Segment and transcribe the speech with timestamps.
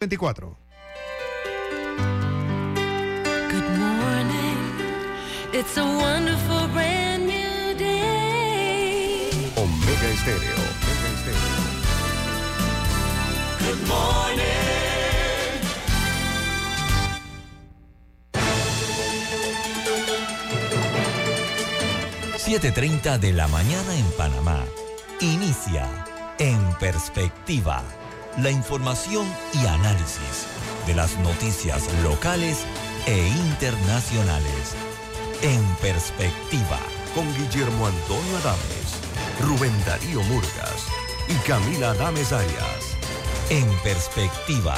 [0.00, 0.56] 24.
[3.50, 4.56] Good morning.
[5.52, 9.28] It's a wonderful brand new day.
[9.58, 10.56] Omega Estéreo.
[10.56, 11.60] Omega Estéreo.
[13.60, 14.40] Good morning.
[22.38, 24.64] 7.30 de la mañana en Panamá.
[25.20, 25.86] Inicia
[26.38, 27.84] En Perspectiva.
[28.42, 30.46] La información y análisis
[30.86, 32.64] de las noticias locales
[33.06, 34.74] e internacionales.
[35.42, 36.78] En Perspectiva.
[37.14, 38.96] Con Guillermo Antonio Adames,
[39.42, 40.86] Rubén Darío Murgas
[41.28, 42.96] y Camila Adames Arias.
[43.50, 44.76] En Perspectiva.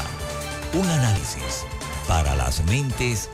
[0.72, 1.64] Un análisis
[2.08, 3.28] para las mentes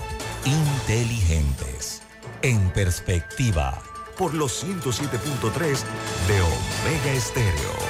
[0.45, 2.03] inteligentes.
[2.43, 3.81] En Perspectiva.
[4.19, 5.79] Por los 107.3
[6.27, 7.88] de Omega Estéreo.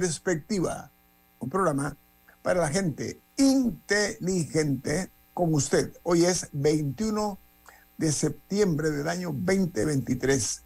[0.00, 0.90] Perspectiva,
[1.40, 1.94] un programa
[2.40, 5.92] para la gente inteligente como usted.
[6.04, 7.38] Hoy es 21
[7.98, 10.64] de septiembre del año 2023.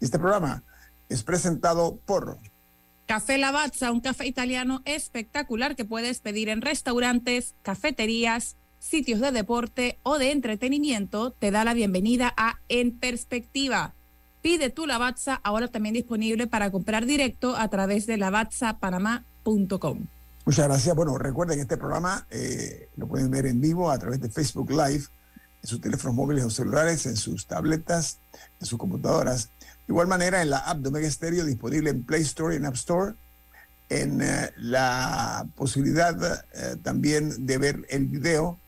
[0.00, 0.64] Este programa
[1.10, 2.38] es presentado por
[3.04, 9.98] Café Lavazza, un café italiano espectacular que puedes pedir en restaurantes, cafeterías, sitios de deporte
[10.02, 13.94] o de entretenimiento, te da la bienvenida a En Perspectiva.
[14.42, 20.06] Pide tu Lavazza, ahora también disponible para comprar directo a través de lavazzapanamá.com.
[20.44, 20.96] Muchas gracias.
[20.96, 24.70] Bueno, recuerden que este programa eh, lo pueden ver en vivo a través de Facebook
[24.70, 25.04] Live,
[25.62, 28.18] en sus teléfonos móviles o celulares, en sus tabletas,
[28.60, 29.50] en sus computadoras.
[29.86, 32.66] De igual manera, en la app de Omega Stereo, disponible en Play Store y en
[32.66, 33.14] App Store,
[33.88, 38.58] en eh, la posibilidad eh, también de ver el video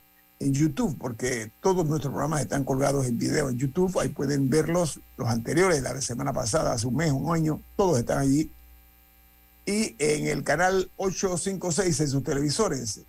[0.44, 3.98] en YouTube, porque todos nuestros programas están colgados en video en YouTube.
[3.98, 8.18] Ahí pueden verlos, los anteriores, la semana pasada, hace un mes, un año, todos están
[8.18, 8.50] allí
[9.66, 13.00] y en el canal 856 en sus televisores.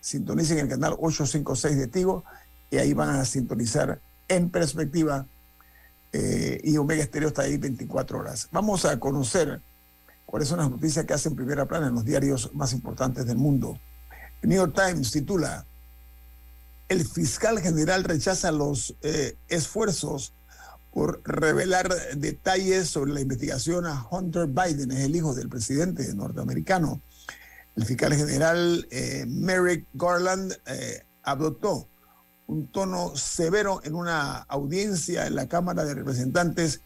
[0.00, 2.24] Sintonicen el canal 856 de Tigo
[2.70, 5.26] y ahí van a sintonizar en perspectiva
[6.12, 8.48] eh, y Omega Estéreo está ahí 24 horas.
[8.52, 9.60] Vamos a conocer
[10.24, 13.78] cuáles son las noticias que hacen primera plana en los diarios más importantes del mundo.
[14.42, 15.66] New York Times titula,
[16.88, 20.32] el fiscal general rechaza los eh, esfuerzos
[20.90, 27.02] por revelar detalles sobre la investigación a Hunter Biden, es el hijo del presidente norteamericano.
[27.76, 31.86] El fiscal general eh, Merrick Garland eh, adoptó
[32.46, 36.80] un tono severo en una audiencia en la Cámara de Representantes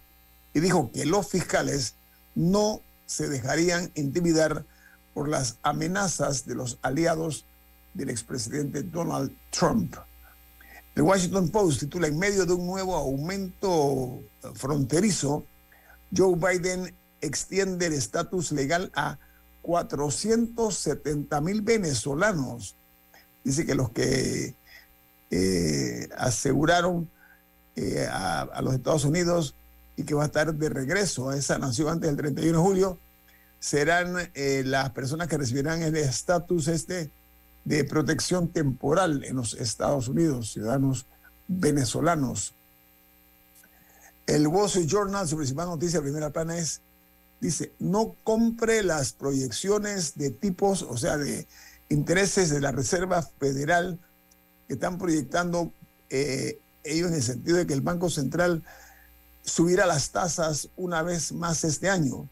[0.52, 1.94] y dijo que los fiscales
[2.34, 4.66] no se dejarían intimidar
[5.14, 7.46] por las amenazas de los aliados
[7.94, 9.96] del expresidente Donald Trump.
[10.94, 14.22] El Washington Post titula, en medio de un nuevo aumento
[14.54, 15.46] fronterizo,
[16.14, 19.18] Joe Biden extiende el estatus legal a
[19.62, 22.76] 470 mil venezolanos.
[23.42, 24.54] Dice que los que
[25.30, 27.08] eh, aseguraron
[27.76, 29.54] eh, a, los Estados Unidos
[29.96, 32.98] y que va a estar de regreso a esa nación antes del 31 de julio
[33.60, 37.10] serán eh, las personas que recibirán el estatus este
[37.64, 41.06] de protección temporal en los Estados Unidos, ciudadanos
[41.46, 42.54] venezolanos.
[44.26, 46.80] El Wall Street Journal, su principal noticia, primera plana es,
[47.40, 51.46] dice, no compre las proyecciones de tipos, o sea, de
[51.88, 53.98] intereses de la Reserva Federal
[54.66, 55.72] que están proyectando
[56.10, 58.62] eh, ellos en el sentido de que el Banco Central
[59.44, 62.28] subirá las tasas una vez más este año.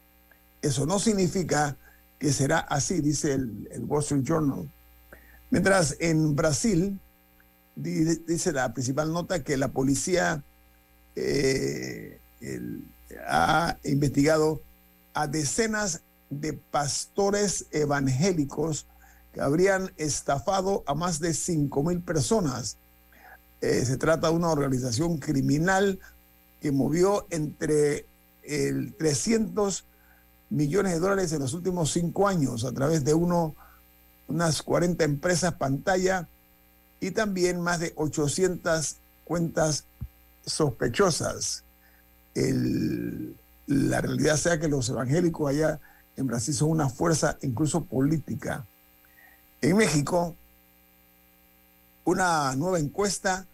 [0.61, 1.77] Eso no significa
[2.19, 4.69] que será así, dice el, el Wall Street Journal.
[5.51, 6.97] Mientras en Brasil,
[7.75, 10.43] dice la principal nota que la policía
[11.15, 12.19] eh,
[13.27, 14.61] ha investigado
[15.13, 18.87] a decenas de pastores evangélicos
[19.33, 22.77] que habrían estafado a más de 5 mil personas.
[23.59, 25.99] Eh, se trata de una organización criminal
[26.61, 28.05] que movió entre
[28.43, 29.83] el 300
[30.49, 33.55] millones de dólares en los últimos cinco años a través de uno
[34.31, 36.27] unas 40 empresas pantalla
[36.99, 39.85] y también más de 800 cuentas
[40.45, 41.63] sospechosas.
[42.33, 45.79] La realidad sea que los evangélicos allá
[46.15, 48.65] en Brasil son una fuerza incluso política.
[49.61, 50.35] En México,
[52.03, 53.45] una nueva encuesta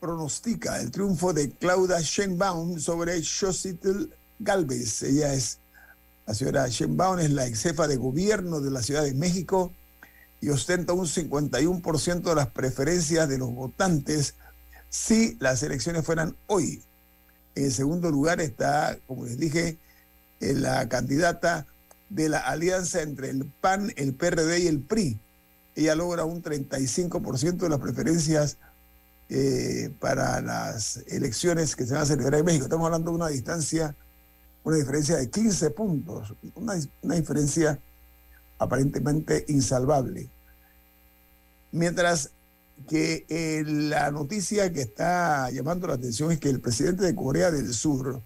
[0.00, 5.02] pronostica el triunfo de Claudia Sheinbaum sobre Xochitl Galvez.
[5.02, 5.58] Ella es,
[6.26, 9.72] la señora Sheinbaum es la ex jefa de gobierno de la Ciudad de México
[10.40, 14.34] y ostenta un 51% de las preferencias de los votantes
[14.88, 16.82] si las elecciones fueran hoy.
[17.54, 19.78] En segundo lugar está, como les dije,
[20.40, 21.66] la candidata
[22.08, 25.18] de la alianza entre el PAN, el PRD y el PRI.
[25.74, 28.58] Ella logra un 35% de las preferencias
[29.28, 32.64] eh, para las elecciones que se van a celebrar en México.
[32.64, 33.94] Estamos hablando de una distancia,
[34.62, 37.78] una diferencia de 15 puntos, una diferencia
[38.58, 40.28] aparentemente insalvable.
[41.72, 42.30] Mientras
[42.88, 47.50] que eh, la noticia que está llamando la atención es que el presidente de Corea
[47.50, 48.20] del Sur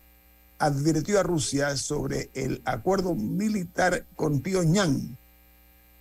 [0.58, 5.16] advirtió a Rusia sobre el acuerdo militar con Pyongyang.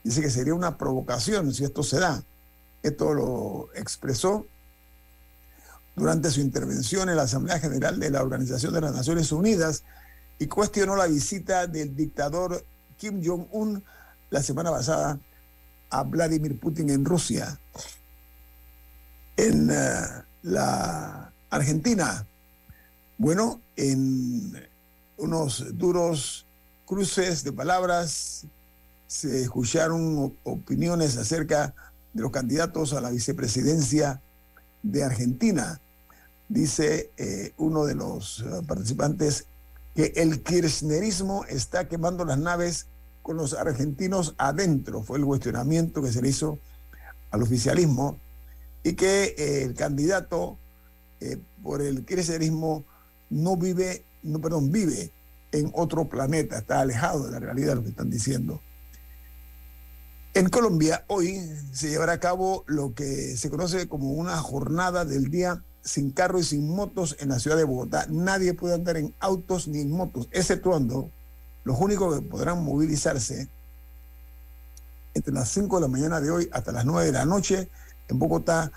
[0.04, 2.24] Dice que sería una provocación si esto se da.
[2.84, 4.46] Esto lo expresó
[5.96, 9.84] durante su intervención en la Asamblea General de la Organización de las Naciones Unidas
[10.40, 12.64] y cuestionó la visita del dictador
[12.98, 13.84] Kim Jong-un
[14.30, 15.20] la semana pasada
[15.90, 17.60] a Vladimir Putin en Rusia.
[19.38, 19.76] En eh,
[20.44, 22.26] la Argentina,
[23.18, 24.68] bueno, en
[25.18, 26.46] unos duros
[26.86, 28.46] cruces de palabras
[29.08, 31.74] se escucharon opiniones acerca
[32.14, 34.22] de los candidatos a la vicepresidencia
[34.84, 35.80] de Argentina.
[36.48, 39.46] Dice eh, uno de los eh, participantes
[39.96, 42.88] que el kirchnerismo está quemando las naves
[43.22, 46.60] con los argentinos adentro, fue el cuestionamiento que se le hizo
[47.32, 48.20] al oficialismo,
[48.84, 50.58] y que eh, el candidato
[51.62, 52.86] por el kirchnerismo
[53.30, 55.12] no vive, no, perdón, vive
[55.52, 58.62] en otro planeta, está alejado de la realidad lo que están diciendo.
[60.34, 61.42] En Colombia hoy
[61.74, 66.40] se llevará a cabo lo que se conoce como una jornada del día sin carro
[66.40, 68.06] y sin motos en la ciudad de Bogotá.
[68.10, 71.12] Nadie puede andar en autos ni en motos, exceptuando
[71.64, 73.48] los únicos que podrán movilizarse
[75.14, 77.70] entre las 5 de la mañana de hoy hasta las 9 de la noche
[78.08, 78.72] en Bogotá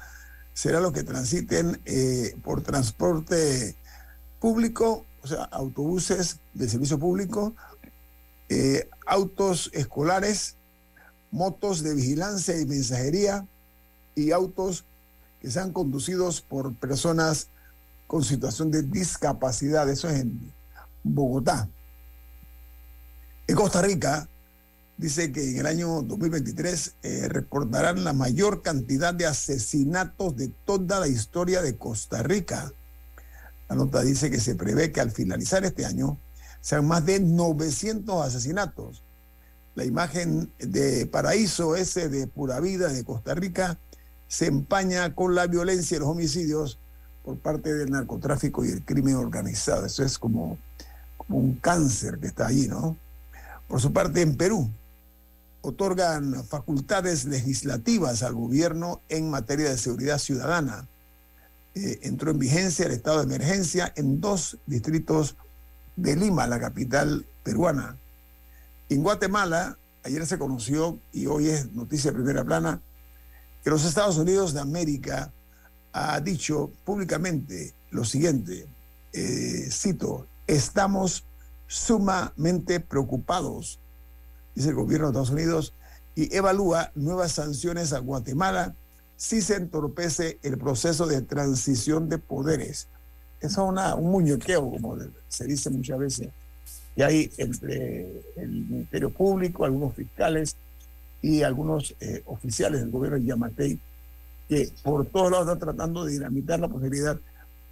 [0.54, 3.74] será los que transiten eh, por transporte
[4.38, 7.54] público, o sea, autobuses de servicio público,
[8.48, 10.56] eh, autos escolares,
[11.30, 13.46] motos de vigilancia y mensajería
[14.14, 14.84] y autos
[15.40, 17.48] que sean conducidos por personas
[18.06, 19.88] con situación de discapacidad.
[19.88, 20.52] Eso es en
[21.02, 21.68] Bogotá.
[23.52, 24.26] En Costa Rica,
[24.96, 31.00] dice que en el año 2023 eh, recordarán la mayor cantidad de asesinatos de toda
[31.00, 32.72] la historia de Costa Rica.
[33.68, 36.18] La nota dice que se prevé que al finalizar este año
[36.62, 39.02] sean más de 900 asesinatos
[39.74, 43.78] la imagen de paraíso ese de pura vida de Costa Rica
[44.28, 46.78] se empaña con la violencia y los homicidios
[47.22, 49.84] por parte del narcotráfico y el crimen organizado.
[49.84, 50.56] Eso es como,
[51.18, 52.96] como un cáncer que está ahí, ¿no?
[53.72, 54.70] Por su parte, en Perú,
[55.62, 60.86] otorgan facultades legislativas al gobierno en materia de seguridad ciudadana.
[61.74, 65.36] Eh, entró en vigencia el estado de emergencia en dos distritos
[65.96, 67.96] de Lima, la capital peruana.
[68.90, 72.82] En Guatemala, ayer se conoció, y hoy es noticia primera plana,
[73.64, 75.32] que los Estados Unidos de América
[75.94, 78.66] ha dicho públicamente lo siguiente,
[79.14, 81.24] eh, cito, estamos
[81.72, 83.78] sumamente preocupados,
[84.54, 85.74] dice el gobierno de Estados Unidos,
[86.14, 88.74] y evalúa nuevas sanciones a Guatemala
[89.16, 92.88] si se entorpece el proceso de transición de poderes.
[93.40, 94.98] Eso es una, un muñequeo, como
[95.28, 96.28] se dice muchas veces
[96.94, 100.56] y hay entre el Ministerio Público, algunos fiscales
[101.20, 103.78] y algunos eh, oficiales del gobierno de Yamatei
[104.48, 107.18] que por todos lados están tratando de dinamitar la posibilidad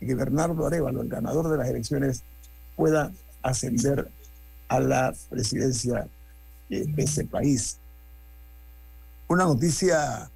[0.01, 2.23] de que Bernardo Arevalo, el ganador de las elecciones,
[2.77, 4.11] pueda ascender
[4.69, 6.09] a la presidencia
[6.69, 7.79] de ese país.
[9.29, 10.31] Una noticia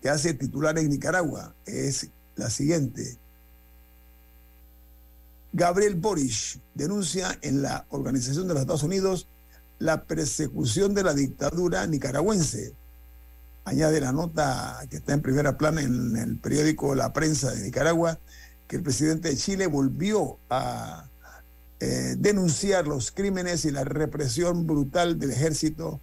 [0.00, 3.18] que hace titular en Nicaragua es la siguiente.
[5.52, 9.26] Gabriel Boric denuncia en la Organización de los Estados Unidos
[9.78, 12.74] la persecución de la dictadura nicaragüense.
[13.64, 18.18] Añade la nota que está en primera plana en el periódico La Prensa de Nicaragua
[18.66, 21.08] que el presidente de Chile volvió a
[21.80, 26.00] eh, denunciar los crímenes y la represión brutal del ejército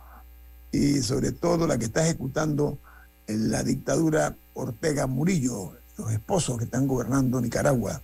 [0.72, 2.80] y sobre todo la que está ejecutando
[3.28, 8.02] la dictadura Ortega Murillo, los esposos que están gobernando Nicaragua.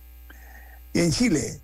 [0.92, 1.60] Y en Chile,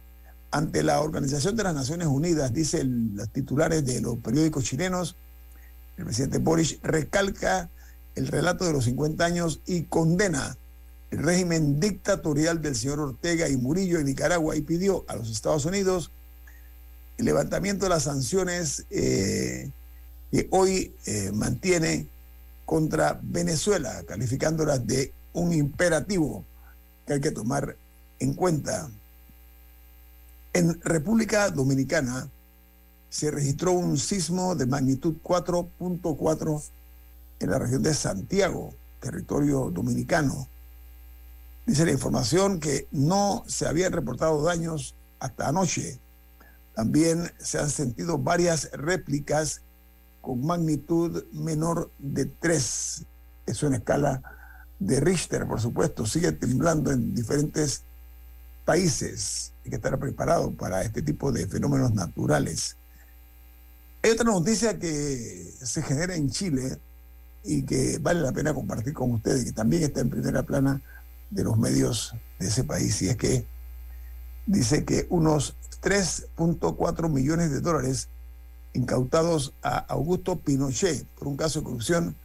[0.51, 5.17] ante la Organización de las Naciones Unidas, dicen los titulares de los periódicos chilenos,
[5.97, 7.69] el presidente Boris recalca
[8.15, 10.57] el relato de los 50 años y condena
[11.11, 15.65] el régimen dictatorial del señor Ortega y Murillo en Nicaragua y pidió a los Estados
[15.65, 16.11] Unidos
[17.17, 19.71] el levantamiento de las sanciones eh,
[20.31, 22.07] que hoy eh, mantiene
[22.65, 26.45] contra Venezuela, calificándolas de un imperativo
[27.07, 27.77] que hay que tomar
[28.21, 28.91] en cuenta.
[30.53, 32.29] En República Dominicana
[33.09, 36.63] se registró un sismo de magnitud 4.4
[37.41, 40.49] en la región de Santiago, territorio dominicano.
[41.69, 46.01] Dice la información que no se habían reportado daños hasta anoche.
[46.75, 49.61] También se han sentido varias réplicas
[50.23, 53.05] con magnitud menor de 3.
[53.45, 54.23] Es una escala
[54.79, 56.07] de Richter, por supuesto.
[56.07, 57.83] Sigue temblando en diferentes
[58.65, 59.53] países.
[59.63, 62.79] Hay que estar preparado para este tipo de fenómenos naturales.
[64.03, 66.79] Hay otra noticia que se genera en Chile
[67.45, 70.81] y que vale la pena compartir con ustedes, que también está en primera plana
[71.31, 73.47] de los medios de ese país, y es que
[74.47, 78.09] dice que unos 3.4 millones de dólares
[78.73, 82.17] incautados a Augusto Pinochet por un caso de corrupción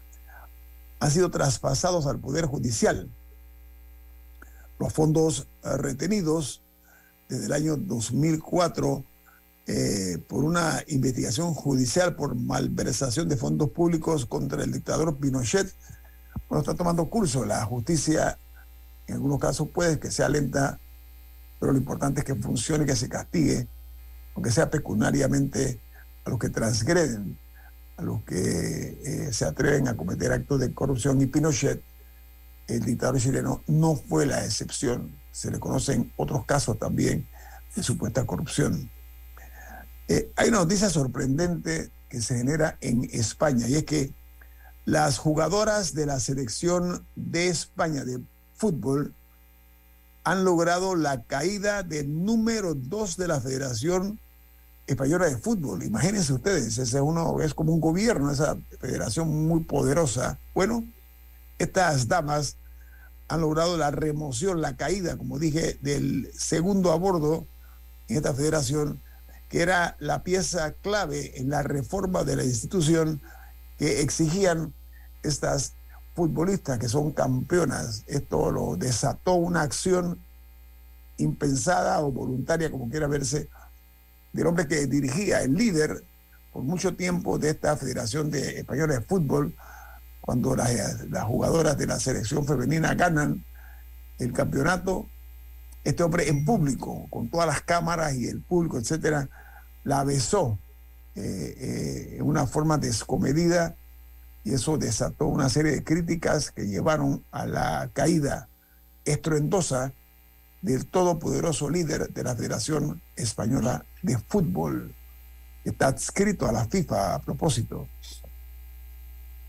[1.00, 3.10] han sido traspasados al Poder Judicial.
[4.80, 6.62] Los fondos retenidos
[7.28, 9.04] desde el año 2004
[9.66, 15.74] eh, por una investigación judicial por malversación de fondos públicos contra el dictador Pinochet,
[16.50, 17.46] bueno, está tomando curso.
[17.46, 18.38] La justicia
[19.14, 20.80] en algunos casos puede que sea lenta,
[21.60, 23.68] pero lo importante es que funcione, que se castigue,
[24.34, 25.80] aunque sea pecuniariamente
[26.26, 27.40] a los que transgreden,
[27.98, 31.22] a los que eh, se atreven a cometer actos de corrupción.
[31.22, 31.84] Y Pinochet,
[32.68, 35.16] el dictador chileno, no fue la excepción.
[35.32, 37.30] Se le conocen otros casos también
[37.76, 38.92] de supuesta corrupción.
[40.08, 44.14] Eh, hay una noticia sorprendente que se genera en España y es que
[44.86, 48.22] las jugadoras de la selección de España de
[48.64, 49.14] fútbol
[50.24, 54.22] han logrado la caída del número dos de la Federación
[54.88, 55.84] Española de Fútbol.
[55.84, 57.00] Imagínense ustedes, ese
[57.44, 60.40] es como un gobierno, esa federación muy poderosa.
[60.56, 60.86] Bueno,
[61.60, 62.56] estas damas
[63.28, 67.46] han logrado la remoción, la caída, como dije, del segundo a bordo
[68.08, 69.02] en esta federación,
[69.50, 73.22] que era la pieza clave en la reforma de la institución
[73.78, 74.74] que exigían
[75.22, 75.74] estas
[76.14, 78.04] futbolistas que son campeonas.
[78.08, 80.20] Esto lo desató una acción
[81.18, 83.50] impensada o voluntaria, como quiera verse,
[84.32, 86.04] del hombre que dirigía, el líder
[86.52, 89.56] por mucho tiempo de esta Federación de Española de Fútbol,
[90.22, 93.46] cuando las, las jugadoras de la selección femenina ganan
[94.20, 95.08] el campeonato,
[95.84, 99.30] este hombre en público, con todas las cámaras y el público, etcétera,
[99.84, 100.58] la besó
[101.16, 103.76] eh, eh, en una forma descomedida
[104.44, 108.50] y eso desató una serie de críticas que llevaron a la caída
[109.06, 109.94] estruendosa
[110.62, 114.96] del todopoderoso líder de la Federación Española de Fútbol,
[115.64, 117.88] que está adscrito a la FIFA a propósito.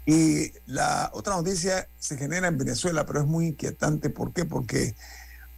[0.06, 4.10] Y la otra noticia se genera en Venezuela, pero es muy inquietante.
[4.10, 4.44] ¿Por qué?
[4.44, 4.94] Porque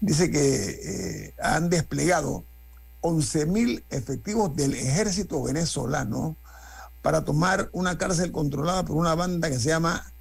[0.00, 2.45] dice que eh, han desplegado
[3.00, 6.37] 11 mil efectivos del ejército venezolano
[7.06, 10.12] para tomar una cárcel controlada por una banda que se llama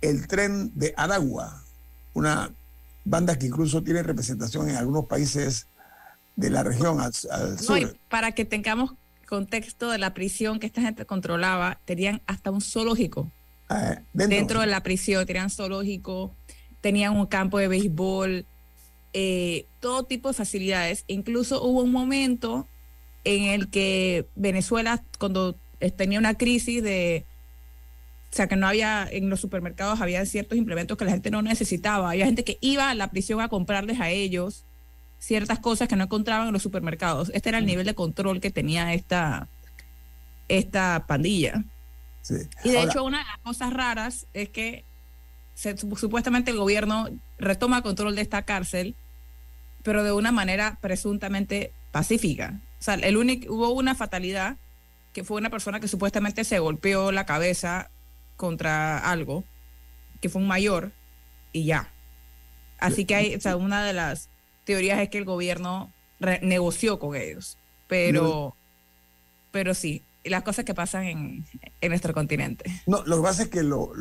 [0.00, 1.64] el Tren de Aragua,
[2.14, 2.52] una
[3.04, 5.66] banda que incluso tiene representación en algunos países
[6.36, 7.96] de la región al, sur.
[8.08, 8.92] para que tengamos
[9.26, 13.28] contexto de la prisión que esta gente controlaba, tenían hasta un zoológico.
[13.68, 14.60] Ah, dentro.
[14.60, 16.32] de la prisión tenían zoológico,
[16.80, 18.46] tenían un campo de béisbol,
[19.14, 21.02] eh, todo tipo de facilidades.
[21.08, 22.68] Incluso hubo un momento
[23.24, 25.56] en el que Venezuela, cuando
[25.96, 27.24] tenía una crisis de,
[28.32, 31.42] o sea, que no había, en los supermercados había ciertos implementos que la gente no
[31.42, 32.10] necesitaba.
[32.10, 34.64] Había gente que iba a la prisión a comprarles a ellos
[35.18, 37.30] ciertas cosas que no encontraban en los supermercados.
[37.34, 39.48] Este era el nivel de control que tenía esta,
[40.48, 41.64] esta pandilla.
[42.64, 44.84] Y de hecho, una de las cosas raras es que
[45.96, 47.08] supuestamente el gobierno
[47.38, 48.94] retoma control de esta cárcel,
[49.82, 52.60] pero de una manera presuntamente pacífica.
[52.78, 54.56] O sea, el único, hubo una fatalidad
[55.12, 57.90] que fue una persona que supuestamente se golpeó la cabeza
[58.36, 59.44] contra algo,
[60.20, 60.92] que fue un mayor,
[61.52, 61.92] y ya.
[62.78, 64.28] Así que hay, o sea, una de las
[64.64, 65.92] teorías es que el gobierno
[66.42, 68.56] negoció con ellos, pero,
[69.50, 71.46] pero sí, las cosas que pasan en,
[71.88, 72.70] nuestro continente.
[72.86, 73.92] No, lo que pasa es que, lo,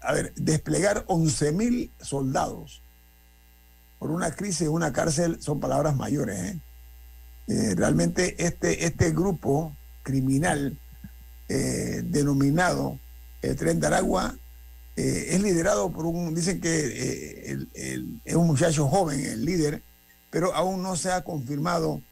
[0.00, 2.82] a ver, desplegar 11 mil soldados
[3.98, 6.38] por una crisis en una cárcel son palabras mayores.
[6.38, 6.60] ¿eh?
[7.48, 9.76] Eh, realmente este, este grupo
[10.08, 10.78] criminal
[11.50, 12.98] eh, denominado
[13.42, 14.34] el Tren de Aragua
[14.96, 19.82] eh, es liderado por un, dicen que eh, es un muchacho joven, el líder,
[20.30, 22.02] pero aún no se ha confirmado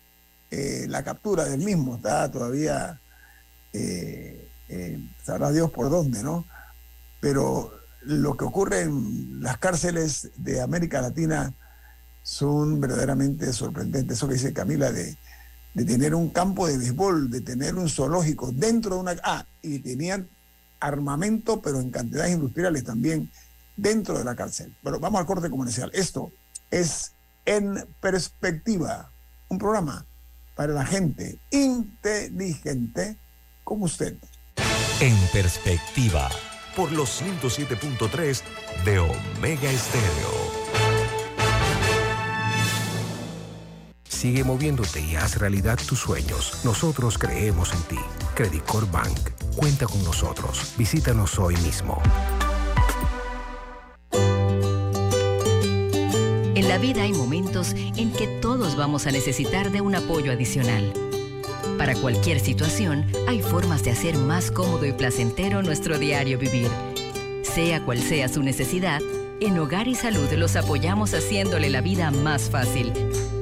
[0.51, 3.01] eh, la captura del mismo, está todavía,
[3.73, 6.45] eh, eh, sabrá Dios por dónde, ¿no?
[7.19, 7.73] Pero
[8.03, 11.55] lo que ocurre en las cárceles de América Latina
[12.23, 14.19] son verdaderamente sorprendentes.
[14.19, 15.17] Eso que dice Camila de,
[15.77, 19.17] de tener un campo de béisbol, de tener un zoológico dentro de una...
[19.23, 20.27] Ah, y tenían
[20.81, 23.31] armamento, pero en cantidades industriales también
[23.77, 24.75] dentro de la cárcel.
[24.83, 25.91] Pero vamos al corte comercial.
[25.93, 26.33] Esto
[26.71, 27.13] es
[27.45, 29.11] En Perspectiva,
[29.49, 30.07] un programa
[30.55, 33.19] para la gente inteligente
[33.63, 34.17] como usted.
[35.01, 36.31] En perspectiva,
[36.75, 38.41] Por los 107.3
[38.87, 40.56] de Omega Estéreo.
[44.17, 46.61] Sigue moviéndote y haz realidad tus sueños.
[46.65, 47.99] Nosotros creemos en ti.
[48.35, 49.15] Credit Core Bank.
[49.55, 50.73] Cuenta con nosotros.
[50.79, 52.01] Visítanos hoy mismo.
[56.55, 60.95] En la vida hay momentos en que todos vamos a necesitar de un apoyo adicional.
[61.77, 66.71] Para cualquier situación, hay formas de hacer más cómodo y placentero nuestro diario vivir.
[67.43, 69.03] Sea cual sea su necesidad,
[69.41, 72.95] en Hogar y Salud los apoyamos haciéndole la vida más fácil,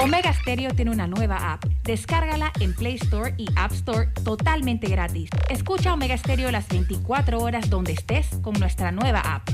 [0.00, 1.64] Omega Stereo tiene una nueva app.
[1.84, 5.28] Descárgala en Play Store y App Store totalmente gratis.
[5.50, 9.48] Escucha Omega Stereo las 24 horas donde estés con nuestra nueva app.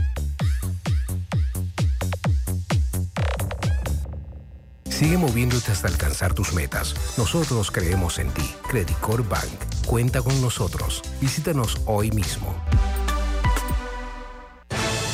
[4.89, 6.95] Sigue moviéndote hasta alcanzar tus metas.
[7.19, 8.49] Nosotros creemos en ti.
[8.69, 9.51] Credit Core Bank.
[9.85, 11.03] Cuenta con nosotros.
[11.21, 12.55] Visítanos hoy mismo.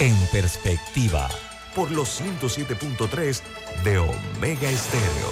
[0.03, 1.29] en perspectiva,
[1.75, 3.41] Por los 107.3
[3.83, 5.31] de Omega Estéreo.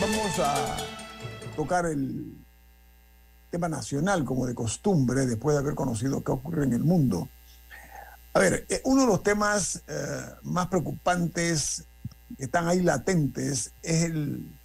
[0.00, 0.76] Vamos a
[1.54, 2.36] tocar el
[3.50, 7.28] tema nacional como de costumbre después de haber conocido qué ocurre en el mundo.
[8.34, 9.92] A ver, eh, uno de los temas eh,
[10.42, 11.84] más preocupantes
[12.36, 14.58] que están ahí latentes es el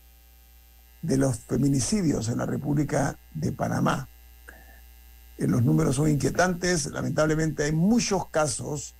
[1.04, 4.10] de los feminicidios en la República de Panamá.
[5.38, 8.95] Eh, los números son inquietantes, lamentablemente hay muchos casos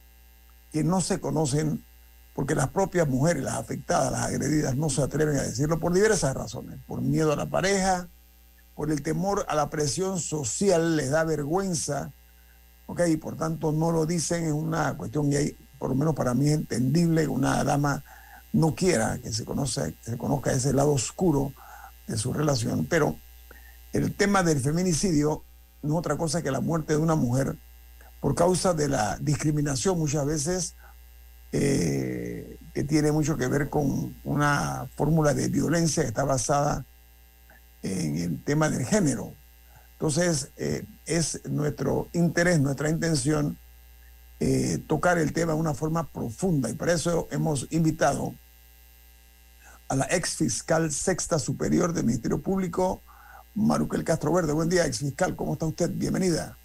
[0.72, 1.86] que no se conocen
[2.34, 6.36] porque las propias mujeres, las afectadas, las agredidas, no se atreven a decirlo por diversas
[6.36, 8.10] razones, por miedo a la pareja,
[8.76, 12.12] por el temor a la presión social, les da vergüenza,
[12.88, 13.02] ¿ok?
[13.08, 16.34] Y por tanto no lo dicen, es una cuestión y hay, por lo menos para
[16.34, 18.04] mí es entendible que una dama
[18.52, 21.54] no quiera que se, conoce, que se conozca ese lado oscuro
[22.06, 23.18] de su relación, pero
[23.94, 25.46] el tema del feminicidio
[25.86, 27.58] no es otra cosa que la muerte de una mujer
[28.20, 30.76] por causa de la discriminación muchas veces
[31.52, 36.86] eh, que tiene mucho que ver con una fórmula de violencia que está basada
[37.84, 39.34] en el tema del género.
[39.94, 43.58] Entonces, eh, es nuestro interés, nuestra intención
[44.40, 48.36] eh, tocar el tema de una forma profunda y para eso hemos invitado
[49.88, 53.02] a la ex fiscal sexta superior del Ministerio Público,
[53.56, 54.54] Maruquel Castro Verde.
[54.54, 55.90] Buen día, ex fiscal, ¿cómo está usted?
[55.94, 56.58] Bienvenida.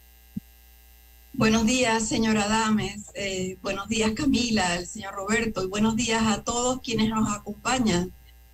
[1.32, 3.04] Buenos días, señora Dames.
[3.14, 5.62] Eh, buenos días, Camila, el señor Roberto.
[5.62, 8.12] Y buenos días a todos quienes nos acompañan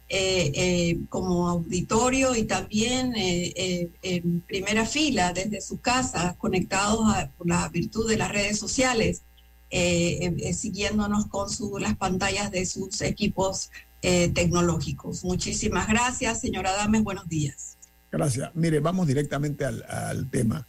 [0.08, 7.48] eh, eh, como auditorio y también en primera fila desde sus casas, conectados a, por
[7.48, 9.22] la virtud de las redes sociales,
[9.70, 13.70] siguiéndonos con su- las pantallas de sus equipos
[14.00, 15.24] tecnológicos.
[15.24, 17.02] Muchísimas gracias, señora Dames.
[17.02, 17.75] Buenos días.
[18.16, 18.50] Gracias.
[18.54, 20.66] Mire, vamos directamente al, tema.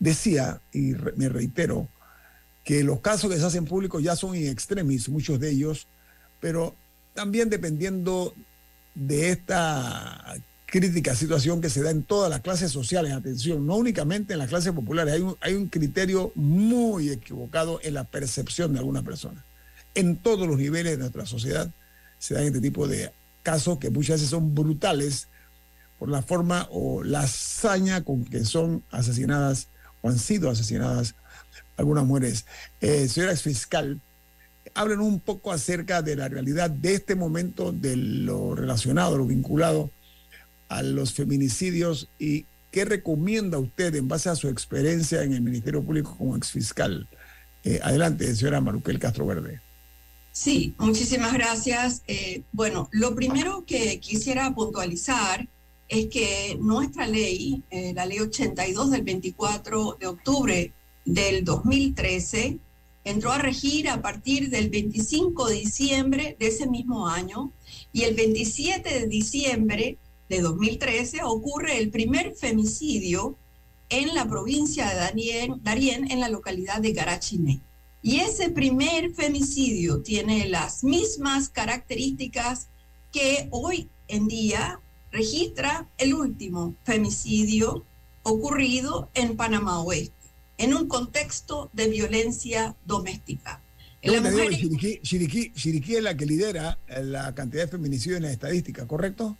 [0.00, 1.88] Decía, y me reitero,
[2.64, 5.86] que los casos que se hacen públicos ya son in extremis, muchos de ellos,
[6.40, 6.74] pero
[7.14, 8.34] también dependiendo
[8.96, 10.34] de esta
[10.66, 14.48] crítica situación que se da en todas las clases sociales, atención, no únicamente en las
[14.48, 19.44] clases populares, hay un, hay un criterio muy equivocado en la percepción de algunas personas.
[19.94, 21.70] En todos los niveles de nuestra sociedad
[22.18, 23.12] se dan este tipo de
[23.44, 25.28] casos que muchas veces son brutales
[26.02, 29.68] por la forma o la hazaña con que son asesinadas
[30.00, 31.14] o han sido asesinadas
[31.76, 32.44] algunas mujeres.
[32.80, 34.00] Eh, señora exfiscal,
[34.74, 39.92] hablen un poco acerca de la realidad de este momento, de lo relacionado, lo vinculado
[40.68, 45.84] a los feminicidios y qué recomienda usted en base a su experiencia en el Ministerio
[45.84, 47.08] Público como exfiscal.
[47.62, 49.60] Eh, adelante, señora Maruquel Castro Verde.
[50.32, 52.02] Sí, muchísimas gracias.
[52.08, 55.46] Eh, bueno, lo primero que quisiera puntualizar
[55.92, 60.72] es que nuestra ley, eh, la ley 82 del 24 de octubre
[61.04, 62.58] del 2013,
[63.04, 67.52] entró a regir a partir del 25 de diciembre de ese mismo año
[67.92, 69.98] y el 27 de diciembre
[70.30, 73.36] de 2013 ocurre el primer femicidio
[73.90, 77.60] en la provincia de Darien, en la localidad de Garachiné.
[78.00, 82.68] Y ese primer femicidio tiene las mismas características
[83.12, 84.80] que hoy en día
[85.12, 87.84] registra el último femicidio
[88.22, 90.14] ocurrido en Panamá Oeste,
[90.58, 93.62] en un contexto de violencia doméstica.
[94.02, 94.50] La mujer...
[95.02, 99.36] Chiriquí, es la que lidera la cantidad de feminicidios en la estadística, ¿correcto?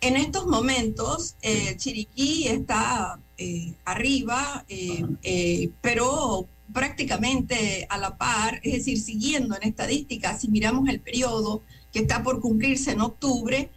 [0.00, 8.74] En estos momentos, eh, Chiriquí está eh, arriba, eh, pero prácticamente a la par, es
[8.74, 13.70] decir, siguiendo en estadística, si miramos el periodo que está por cumplirse en octubre,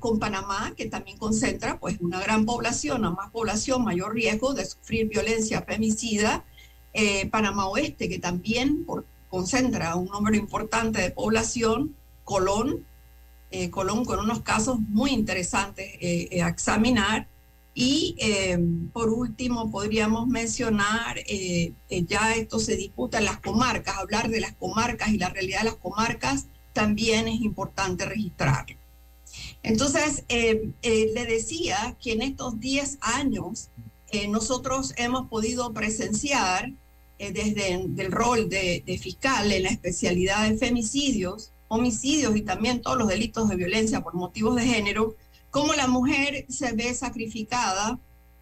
[0.00, 4.64] con Panamá, que también concentra pues una gran población, a más población, mayor riesgo de
[4.64, 6.44] sufrir violencia femicida,
[7.30, 8.84] Panamá Oeste, que también
[9.28, 12.84] concentra un número importante de población, Colón,
[13.50, 17.28] eh, Colón con unos casos muy interesantes eh, eh, a examinar.
[17.74, 18.16] Y
[18.92, 21.16] por último, podríamos mencionar,
[21.88, 25.70] ya esto se disputa en las comarcas, hablar de las comarcas y la realidad de
[25.70, 28.76] las comarcas también es importante registrarlo.
[29.62, 33.68] Entonces, le decía que en estos 10 años
[34.28, 36.72] nosotros hemos podido presenciar
[37.18, 42.98] desde el rol de, de fiscal en la especialidad de femicidios, homicidios y también todos
[42.98, 45.16] los delitos de violencia por motivos de género,
[45.50, 47.98] cómo la mujer se ve sacrificada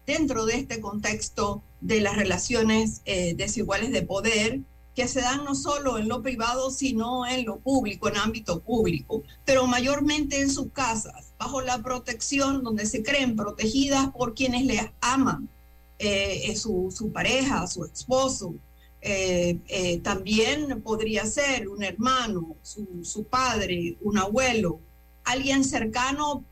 [0.07, 4.61] dentro de este contexto de las relaciones eh, desiguales de poder
[4.95, 9.23] que se dan no solo en lo privado, sino en lo público, en ámbito público,
[9.45, 14.81] pero mayormente en sus casas, bajo la protección donde se creen protegidas por quienes les
[14.99, 15.49] aman,
[15.97, 18.55] eh, su, su pareja, su esposo,
[19.03, 24.79] eh, eh, también podría ser un hermano, su, padre, un abuelo,
[25.23, 26.45] alguien cercano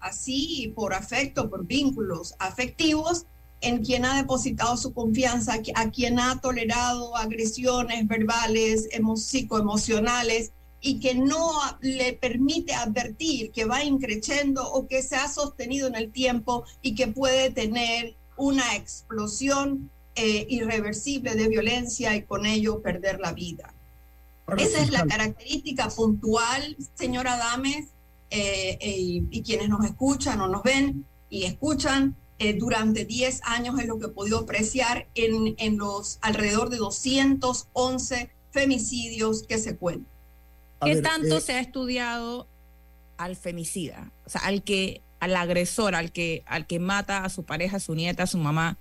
[0.00, 3.26] así por afecto, por vínculos afectivos,
[3.64, 11.14] en quien ha depositado su confianza, a quien ha tolerado agresiones verbales, psicoemocionales y que
[11.14, 11.50] no
[11.80, 16.94] le permite advertir que va increciendo o que se ha sostenido en el tiempo y
[16.94, 23.74] que puede tener una explosión eh, irreversible de violencia y con ello perder la vida.
[24.58, 27.86] Esa es la característica puntual, señora Dames,
[28.30, 32.14] eh, eh, y quienes nos escuchan o nos ven y escuchan,
[32.58, 38.30] durante 10 años es lo que he podido apreciar en, en los alrededor de 211
[38.50, 40.12] femicidios que se cuentan.
[40.82, 42.46] ¿Qué tanto se ha estudiado
[43.16, 44.12] al femicida?
[44.26, 47.80] O sea, al que, al agresor, al que, al que mata a su pareja, a
[47.80, 48.78] su nieta, a su mamá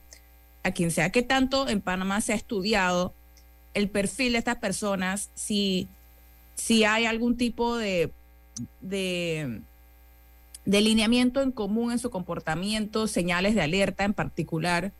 [0.63, 1.11] a quien sea.
[1.11, 3.13] que tanto en Panamá se ha estudiado
[3.73, 5.29] el perfil de estas personas?
[5.35, 5.89] Si,
[6.55, 8.13] si hay algún tipo de,
[8.81, 9.61] de,
[10.65, 14.91] lineamiento en común en su comportamiento, señales de alerta en particular,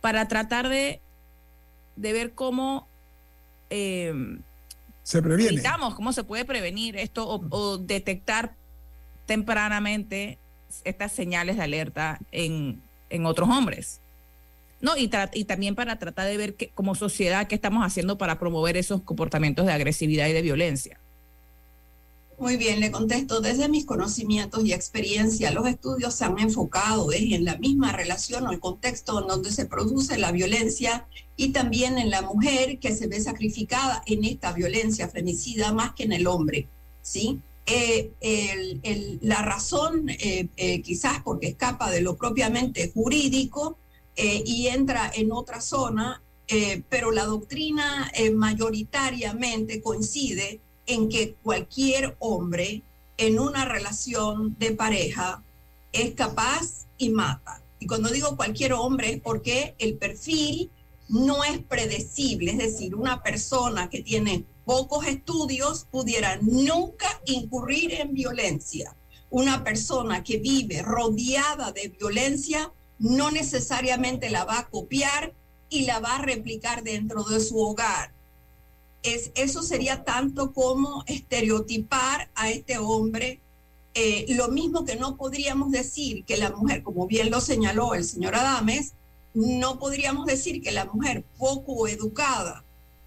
[0.00, 1.00] para tratar de,
[1.96, 2.88] de ver cómo...
[3.70, 4.40] Em,
[5.02, 5.62] se previene.
[5.96, 8.54] cómo se puede prevenir esto o, detectar
[9.26, 10.38] tempranamente
[10.84, 14.00] estas señales de alerta en, en otros hombres.
[14.80, 18.38] No, y, y también para tratar de ver que, como sociedad qué estamos haciendo para
[18.38, 20.98] promover esos comportamientos de agresividad y de violencia.
[22.38, 23.40] Muy bien, le contesto.
[23.40, 28.52] Desde mis conocimientos y experiencia, los estudios se han enfocado en la misma relación o
[28.52, 33.06] el contexto en donde se produce la violencia y también en la mujer que se
[33.06, 36.68] ve sacrificada en esta violencia femicida más que en el hombre.
[37.02, 37.40] ¿sí?
[37.66, 38.10] Eh,
[39.22, 43.78] la razón, eh, eh, quizás porque escapa de lo propiamente jurídico,
[44.16, 51.34] eh, y entra en otra zona, eh, pero la doctrina eh, mayoritariamente coincide en que
[51.42, 52.82] cualquier hombre
[53.16, 55.42] en una relación de pareja
[55.92, 57.62] es capaz y mata.
[57.78, 60.70] Y cuando digo cualquier hombre es porque el perfil
[61.08, 68.14] no es predecible, es decir, una persona que tiene pocos estudios pudiera nunca incurrir en
[68.14, 68.96] violencia.
[69.30, 75.34] Una persona que vive rodeada de violencia no necesariamente la va a copiar
[75.68, 78.13] y la va a replicar dentro de su hogar.
[79.04, 83.40] Es, eso sería tanto como estereotipar a este hombre.
[83.94, 88.04] Eh, lo mismo que no podríamos decir que la mujer, como bien lo señaló el
[88.04, 88.94] señor Adames,
[89.34, 92.64] no podríamos decir que la mujer poco educada,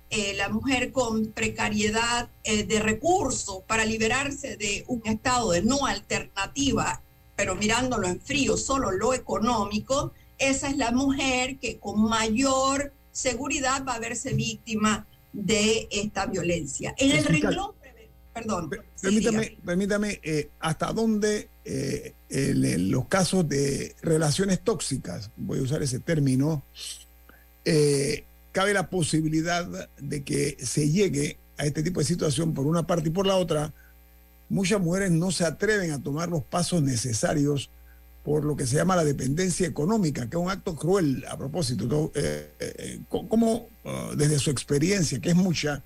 [0.10, 5.86] eh, la mujer con precariedad eh, de recursos para liberarse de un estado de no
[5.86, 7.02] alternativa,
[7.36, 13.84] pero mirándolo en frío, solo lo económico, esa es la mujer que con mayor seguridad
[13.86, 16.94] va a verse víctima de esta violencia.
[16.98, 17.72] En el renglón,
[18.34, 18.70] perdón.
[19.02, 25.84] Permítame, permítame eh, hasta dónde eh, en, los casos de relaciones tóxicas, voy a usar
[25.84, 26.64] ese término,
[27.66, 32.88] eh, cabe la posibilidad de que se llegue a este tipo de situación por una
[32.88, 33.74] parte y por la otra.
[34.50, 37.70] Muchas mujeres no se atreven a tomar los pasos necesarios
[38.28, 42.12] por lo que se llama la dependencia económica, que es un acto cruel a propósito.
[42.14, 45.82] Eh, eh, ¿Cómo, uh, desde su experiencia, que es mucha,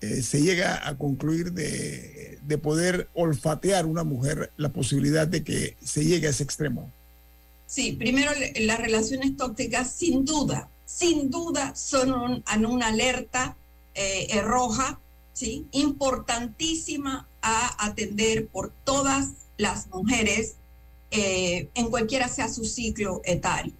[0.00, 5.76] eh, se llega a concluir de, de, poder olfatear una mujer la posibilidad de que
[5.80, 6.90] se llegue a ese extremo?
[7.68, 13.56] Sí, primero las relaciones tóxicas sin duda, sin duda son en una alerta
[14.42, 14.98] roja,
[15.32, 15.68] ¿sí?
[15.70, 20.56] importantísima a atender por todas las mujeres
[21.12, 23.74] eh, en cualquiera sea su ciclo etario.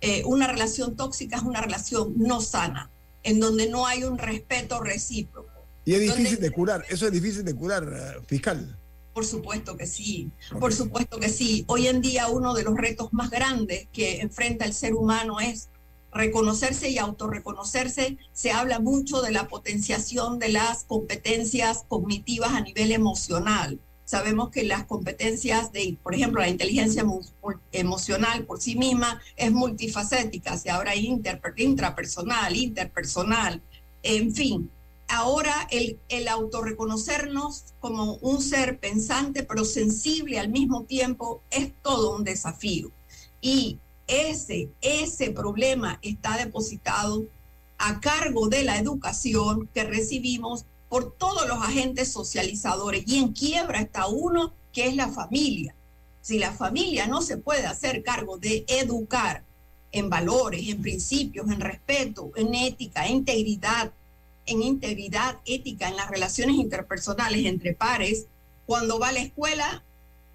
[0.00, 2.90] Eh, una relación tóxica es una relación no sana,
[3.22, 5.50] en donde no hay un respeto recíproco.
[5.84, 8.78] Y es difícil de curar, eso es difícil de curar, uh, fiscal.
[9.12, 10.60] Por supuesto que sí, okay.
[10.60, 11.64] por supuesto que sí.
[11.68, 15.68] Hoy en día uno de los retos más grandes que enfrenta el ser humano es
[16.10, 18.16] reconocerse y autorreconocerse.
[18.32, 23.78] Se habla mucho de la potenciación de las competencias cognitivas a nivel emocional
[24.12, 27.02] Sabemos que las competencias de, por ejemplo, la inteligencia
[27.72, 33.62] emocional por sí misma es multifacética, se habla intrapersonal, interpersonal,
[34.02, 34.70] en fin.
[35.08, 42.14] Ahora el, el autorreconocernos como un ser pensante pero sensible al mismo tiempo es todo
[42.14, 42.90] un desafío.
[43.40, 47.24] Y ese, ese problema está depositado
[47.78, 53.80] a cargo de la educación que recibimos por todos los agentes socializadores y en quiebra
[53.80, 55.74] está uno que es la familia.
[56.20, 59.42] Si la familia no se puede hacer cargo de educar
[59.90, 63.90] en valores, en principios, en respeto, en ética, en integridad,
[64.44, 68.26] en integridad ética en las relaciones interpersonales entre pares,
[68.66, 69.82] cuando va a la escuela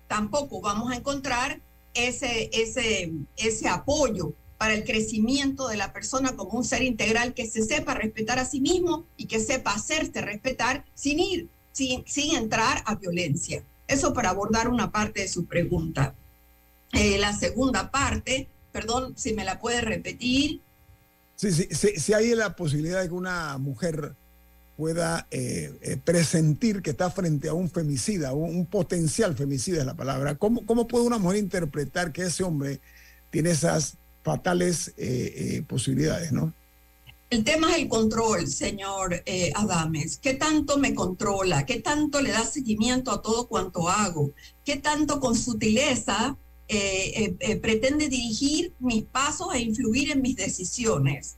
[0.08, 1.60] tampoco vamos a encontrar
[1.94, 7.48] ese, ese, ese apoyo para el crecimiento de la persona como un ser integral que
[7.48, 12.36] se sepa respetar a sí mismo y que sepa hacerse respetar sin ir, sin, sin
[12.36, 13.64] entrar a violencia.
[13.88, 16.16] Eso para abordar una parte de su pregunta.
[16.94, 20.62] Eh, la segunda parte, perdón si me la puede repetir.
[21.36, 24.16] Sí, sí, sí, sí hay la posibilidad de que una mujer
[24.76, 29.86] pueda eh, eh, presentir que está frente a un femicida, un, un, potencial femicida es
[29.86, 30.36] la palabra.
[30.36, 32.80] ¿Cómo, ¿Cómo puede una mujer interpretar que ese hombre
[33.30, 36.54] tiene esas fatales eh, eh, posibilidades, ¿no?
[37.30, 40.18] El tema es el control, señor eh, Adames.
[40.18, 41.66] ¿Qué tanto me controla?
[41.66, 44.32] ¿Qué tanto le da seguimiento a todo cuanto hago?
[44.66, 46.38] ¿Qué tanto con sutileza
[46.68, 51.38] eh, eh, pretende dirigir mis pasos e influir en mis decisiones?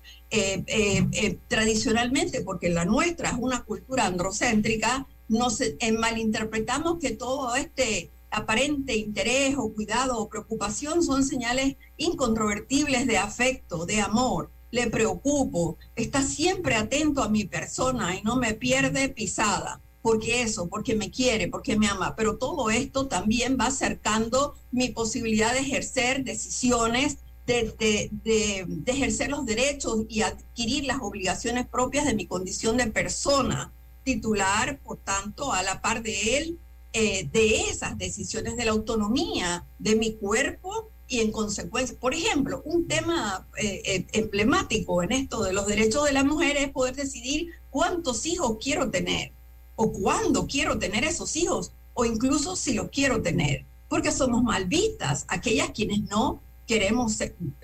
[1.47, 5.60] tradicionalmente, porque la nuestra es una cultura androcéntrica, nos
[5.97, 13.86] malinterpretamos que todo este aparente interés o cuidado o preocupación son señales incontrovertibles de afecto,
[13.86, 14.52] de amor.
[14.72, 19.82] Le preocupo, está siempre atento a mi persona y no me pierde pisada.
[20.02, 22.15] Porque eso, porque me quiere, porque me ama.
[22.15, 29.46] Pero todo esto también va acercando mi posibilidad de ejercer decisiones, de, de, ejercer los
[29.46, 35.63] derechos y adquirir las obligaciones propias de mi condición de persona titular, por tanto, a
[35.63, 36.60] la par de él,
[36.91, 42.63] eh, de esas decisiones de la autonomía de mi cuerpo y en consecuencia, por ejemplo,
[42.65, 46.95] un tema eh, eh, emblemático en esto de los derechos de las mujeres es poder
[46.95, 49.34] decidir cuántos hijos quiero tener
[49.75, 54.65] o cuándo quiero tener esos hijos o incluso si los quiero tener, porque somos mal
[54.65, 57.17] vistas aquellas quienes no queremos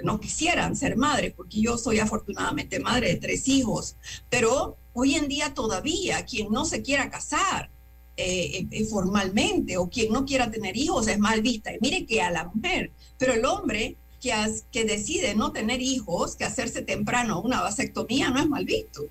[0.03, 3.95] no quisieran ser madres, porque yo soy afortunadamente madre de tres hijos,
[4.29, 7.69] pero hoy en día todavía quien no se quiera casar
[8.17, 11.73] eh, eh, formalmente o quien no quiera tener hijos es mal vista.
[11.73, 14.31] Y mire que a la mujer, pero el hombre que,
[14.71, 19.03] que decide no tener hijos, que hacerse temprano una vasectomía no es mal visto.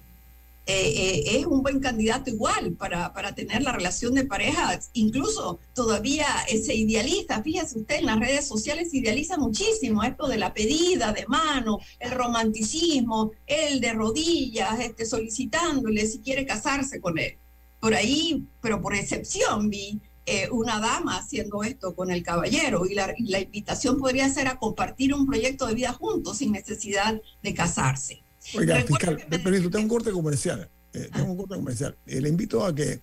[0.67, 4.81] Eh, es un buen candidato igual para, para, tener la relación de pareja.
[4.95, 10.55] Incluso todavía se idealiza, fíjese usted, en las redes sociales idealiza muchísimo esto de la
[10.55, 17.37] pedida de mano, el romanticismo, el de rodillas, este, solicitándole si quiere casarse con él
[17.85, 22.95] por ahí, pero por excepción vi eh, una dama haciendo esto con el caballero y
[22.95, 28.23] la, invitación podría ser a compartir un proyecto de vida juntos sin necesidad de casarse.
[28.57, 30.67] Oiga, fiscal, permiso, tengo un corte comercial.
[30.95, 31.95] Eh, tengo un corte comercial.
[32.07, 33.03] Eh, le invito a que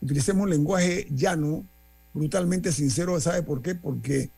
[0.00, 1.66] utilicemos un lenguaje llano,
[2.14, 3.20] brutalmente sincero.
[3.20, 3.74] ¿Sabe por qué?
[3.74, 4.30] Porque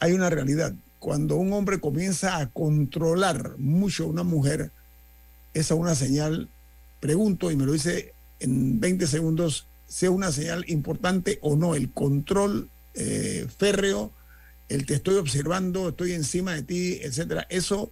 [0.00, 0.74] hay una realidad.
[0.98, 4.72] Cuando un hombre comienza a controlar mucho a una mujer,
[5.54, 6.48] esa es una señal,
[6.98, 11.90] pregunto y me lo dice en 20 segundos sea una señal importante o no, el
[11.90, 14.12] control eh, férreo,
[14.68, 17.90] el te estoy observando, estoy encima de ti, etcétera, ¿eso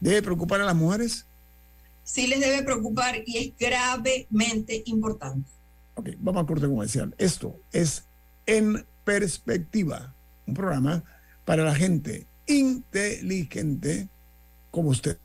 [0.00, 1.26] debe preocupar a las mujeres?
[2.04, 5.50] Sí les debe preocupar y es gravemente importante.
[5.94, 7.14] Ok, vamos a corte comercial.
[7.18, 8.04] Esto es
[8.46, 10.14] En Perspectiva,
[10.46, 11.04] un programa
[11.44, 14.08] para la gente inteligente
[14.70, 15.18] como usted.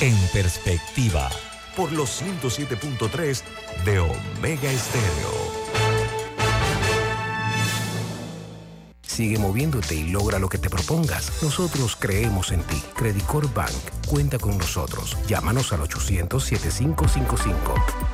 [0.00, 1.30] En Perspectiva
[1.76, 3.42] por los 107.3
[3.84, 5.54] de Omega Estéreo.
[9.02, 11.40] Sigue moviéndote y logra lo que te propongas.
[11.40, 12.82] Nosotros creemos en ti.
[12.96, 13.70] Credicor Bank.
[14.08, 15.16] Cuenta con nosotros.
[15.28, 18.13] Llámanos al 800-7555.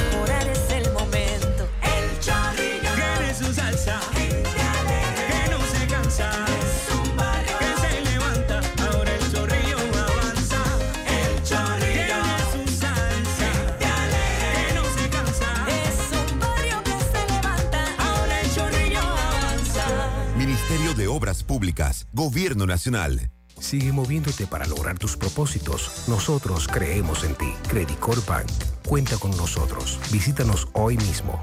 [21.61, 23.29] Públicas, Gobierno Nacional.
[23.59, 26.05] Sigue moviéndote para lograr tus propósitos.
[26.07, 27.53] Nosotros creemos en ti.
[27.69, 28.47] Credicor Bank.
[28.87, 29.99] Cuenta con nosotros.
[30.11, 31.39] Visítanos hoy mismo.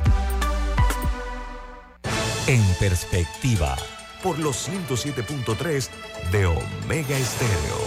[2.48, 3.76] En perspectiva.
[4.20, 5.88] Por los 107.3
[6.33, 7.78] de Omega Estéreo.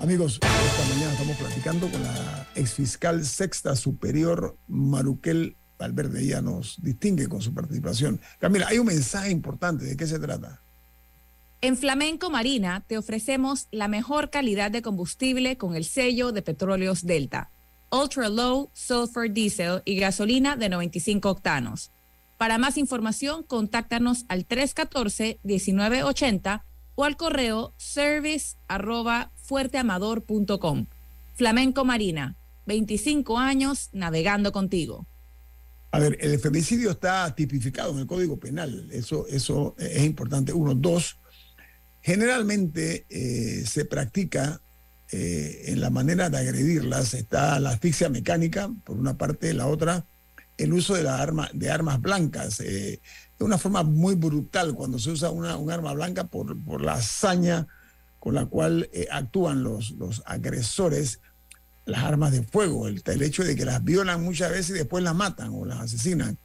[0.00, 7.28] Amigos, esta mañana estamos platicando con la exfiscal sexta superior Maruquel Valverde ya nos distingue
[7.28, 8.20] con su participación.
[8.38, 9.84] Camila, hay un mensaje importante.
[9.84, 10.60] ¿De qué se trata?
[11.60, 17.06] En Flamenco Marina te ofrecemos la mejor calidad de combustible con el sello de Petróleos
[17.06, 17.50] Delta.
[17.90, 21.90] Ultra Low Sulfur Diesel y gasolina de 95 octanos.
[22.36, 26.62] Para más información, contáctanos al 314-1980
[26.94, 30.86] o al correo service arroba fuerteamador.com.
[31.34, 32.36] Flamenco Marina,
[32.66, 35.06] 25 años navegando contigo.
[35.96, 40.52] A ver, el femicidio está tipificado en el Código Penal, eso, es importante.
[40.52, 41.16] Uno, dos,
[42.02, 44.60] generalmente eh, se practica
[45.10, 50.04] eh, en la manera de agredirlas, está la asfixia mecánica, por una parte, la otra,
[50.58, 52.60] el uso de, la arma, de armas blancas.
[52.60, 53.00] Eh,
[53.38, 57.66] de una forma muy brutal cuando se usa un arma blanca por, la hazaña
[58.18, 59.94] con la cual actúan los
[60.26, 61.20] agresores
[61.86, 65.14] las armas de fuego, el, hecho de que las violan muchas veces y después las
[65.14, 66.36] matan o las asesinan.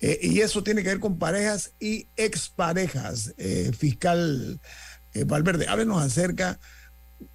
[0.00, 3.34] Eh, y eso tiene que ver con parejas y exparejas.
[3.36, 4.60] Eh, fiscal
[5.12, 6.58] eh, Valverde, háblenos acerca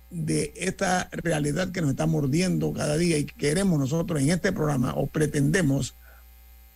[0.10, 4.94] de esta realidad que nos está mordiendo cada día y queremos nosotros en este programa
[4.96, 5.96] o pretendemos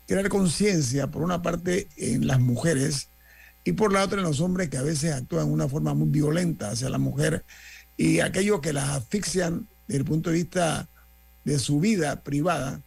[0.07, 3.09] crear conciencia, por una parte, en las mujeres
[3.63, 6.09] y por la otra en los hombres que a veces actúan de una forma muy
[6.09, 7.45] violenta hacia la mujer
[7.97, 10.87] y aquellos que las asfixian desde el punto de vista
[11.45, 12.81] de su vida privada,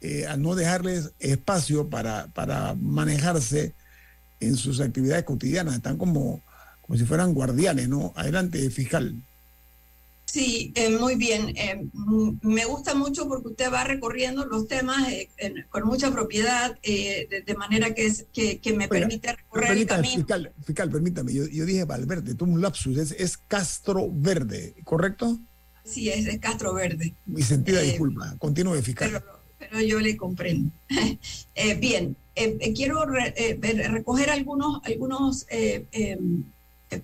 [0.00, 3.74] eh, a no dejarles espacio para, para manejarse
[4.40, 5.74] en sus actividades cotidianas.
[5.74, 6.40] Están como,
[6.82, 8.12] como si fueran guardianes, ¿no?
[8.14, 9.14] Adelante, fiscal.
[10.26, 11.54] Sí, eh, muy bien.
[11.56, 11.86] Eh,
[12.42, 17.42] me gusta mucho porque usted va recorriendo los temas eh, en- con mucha propiedad, de,
[17.46, 20.14] de manera que, es, que, que me Oiga, permite recorrer el camino.
[20.16, 25.38] fiscal, fiscal, permítame, yo, yo dije Valverde, tuve un lapsus, es, es Castro Verde, ¿correcto?
[25.88, 27.14] Sí, es de Castro Verde.
[27.26, 29.22] Mi sentida Eh, disculpa, continúe, fiscal.
[29.58, 30.70] pero yo le comprendo.
[31.54, 33.34] Eh, bien, eh, eh, quiero re-
[33.88, 35.44] recoger algunos, algunos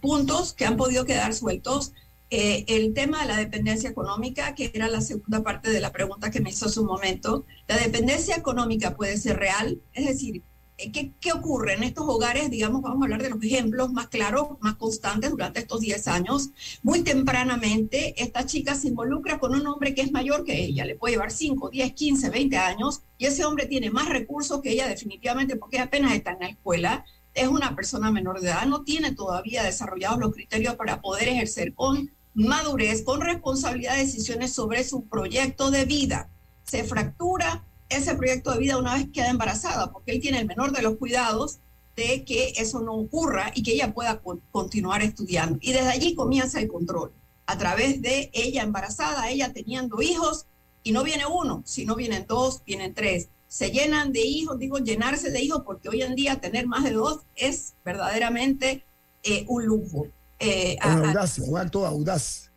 [0.00, 1.92] puntos que han podido quedar sueltos.
[2.30, 6.40] El tema de la dependencia económica, que era la segunda parte de la pregunta que
[6.40, 7.44] me hizo hace un momento.
[7.68, 10.42] La dependencia económica puede ser real, es decir,
[10.76, 12.50] ¿qué, qué ocurre en estos hogares?
[12.50, 16.50] Digamos, vamos a hablar de los ejemplos más claros, más constantes durante estos 10 años.
[16.82, 20.96] Muy tempranamente, esta chica se involucra con un hombre que es mayor que ella, le
[20.96, 24.88] puede llevar 5, 10, 15, 20 años, y ese hombre tiene más recursos que ella
[24.88, 27.04] definitivamente porque apenas está en la escuela,
[27.34, 31.74] es una persona menor de edad, no tiene todavía desarrollados los criterios para poder ejercer
[31.74, 36.30] con madurez, con responsabilidad decisiones sobre su proyecto de vida.
[36.64, 37.64] Se fractura
[37.96, 40.96] ese proyecto de vida una vez queda embarazada, porque él tiene el menor de los
[40.96, 41.58] cuidados
[41.96, 45.58] de que eso no ocurra y que ella pueda con- continuar estudiando.
[45.60, 47.12] Y desde allí comienza el control,
[47.46, 50.46] a través de ella embarazada, ella teniendo hijos,
[50.82, 53.28] y no viene uno, sino vienen dos, vienen tres.
[53.48, 56.92] Se llenan de hijos, digo llenarse de hijos, porque hoy en día tener más de
[56.92, 58.84] dos es verdaderamente
[59.22, 60.08] eh, un lujo.
[60.40, 62.50] Eh, a- Con a- audacia, un acto audaz.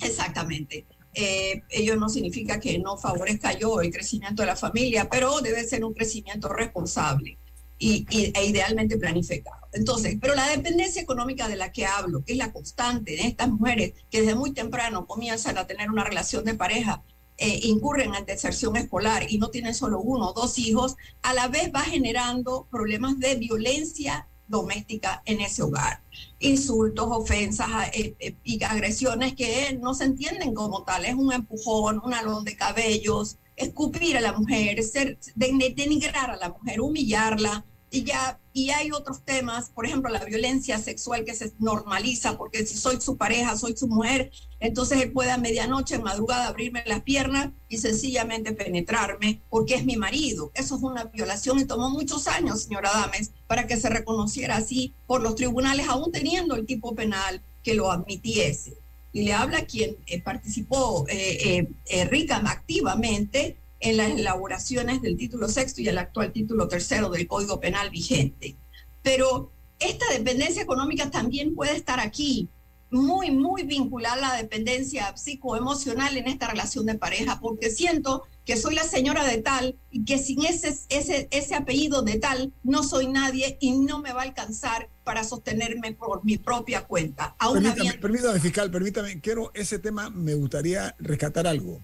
[0.00, 0.84] Exactamente.
[1.20, 5.64] Eh, ello no significa que no favorezca yo el crecimiento de la familia, pero debe
[5.64, 7.38] ser un crecimiento responsable
[7.76, 9.66] y, y- e idealmente planificado.
[9.72, 13.48] Entonces, pero la dependencia económica de la que hablo, que es la constante de estas
[13.48, 17.02] mujeres que desde muy temprano comienzan a tener una relación de pareja,
[17.36, 21.48] eh, incurren en deserción escolar y no tienen solo uno o dos hijos, a la
[21.48, 26.02] vez va generando problemas de violencia doméstica en ese hogar.
[26.40, 31.04] Insultos, ofensas eh, eh, y agresiones que no se entienden como tal.
[31.04, 36.36] Es un empujón, un alón de cabellos, escupir a la mujer, ser, de- denigrar a
[36.36, 37.64] la mujer, humillarla.
[37.90, 42.66] Y ya y hay otros temas, por ejemplo, la violencia sexual que se normaliza, porque
[42.66, 46.82] si soy su pareja, soy su mujer, entonces él puede a medianoche, en madrugada, abrirme
[46.84, 50.50] las piernas y sencillamente penetrarme porque es mi marido.
[50.54, 54.92] Eso es una violación y tomó muchos años, señora Dames, para que se reconociera así
[55.06, 58.76] por los tribunales, aún teniendo el tipo penal que lo admitiese.
[59.12, 65.16] Y le habla quien eh, participó eh, eh, eh, rica activamente en las elaboraciones del
[65.16, 68.56] título sexto y el actual título tercero del Código Penal vigente.
[69.02, 72.48] Pero esta dependencia económica también puede estar aquí,
[72.90, 78.56] muy, muy vinculada a la dependencia psicoemocional en esta relación de pareja, porque siento que
[78.56, 82.82] soy la señora de tal y que sin ese, ese, ese apellido de tal no
[82.82, 87.36] soy nadie y no me va a alcanzar para sostenerme por mi propia cuenta.
[87.38, 91.82] Aún Permítame, permítame, fiscal, permítame, quiero ese tema, me gustaría rescatar algo.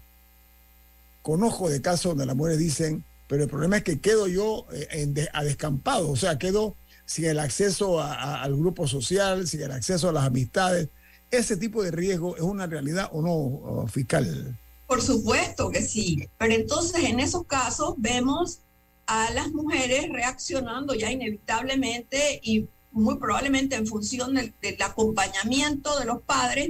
[1.24, 4.88] Conozco de casos donde las mujeres dicen, pero el problema es que quedo yo eh,
[4.90, 9.72] en a descampado, o sea, quedo sin el acceso a- al grupo social, sin el
[9.72, 10.90] acceso a las amistades.
[11.30, 14.54] ¿Ese tipo de riesgo es una realidad o no, fiscal?
[14.86, 18.58] Por supuesto que sí, pero entonces en esos casos vemos
[19.06, 26.04] a las mujeres reaccionando ya inevitablemente y muy probablemente en función del, del acompañamiento de
[26.04, 26.68] los padres,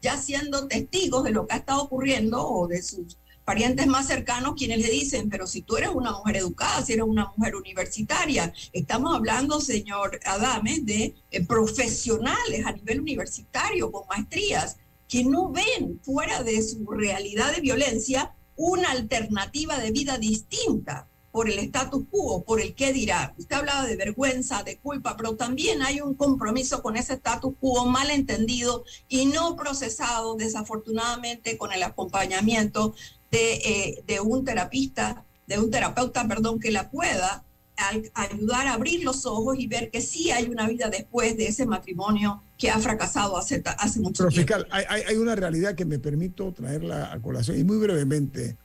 [0.00, 3.16] ya siendo testigos de lo que ha estado ocurriendo o de sus
[3.46, 7.04] parientes más cercanos quienes le dicen, pero si tú eres una mujer educada, si eres
[7.06, 14.78] una mujer universitaria, estamos hablando, señor Adames, de eh, profesionales a nivel universitario con maestrías
[15.06, 21.50] que no ven fuera de su realidad de violencia una alternativa de vida distinta por
[21.50, 23.34] el status quo, por el qué dirá.
[23.36, 27.84] Usted hablaba de vergüenza, de culpa, pero también hay un compromiso con ese status quo
[27.84, 32.94] mal entendido y no procesado, desafortunadamente, con el acompañamiento
[33.36, 37.44] de, eh, de un terapista, de un terapeuta, perdón, que la pueda
[37.76, 41.46] al- ayudar a abrir los ojos y ver que sí hay una vida después de
[41.48, 44.54] ese matrimonio que ha fracasado hace, hace mucho Pero tiempo.
[44.54, 48.56] fiscal, hay, hay- hay una realidad que me permito traerla a colación y muy brevemente.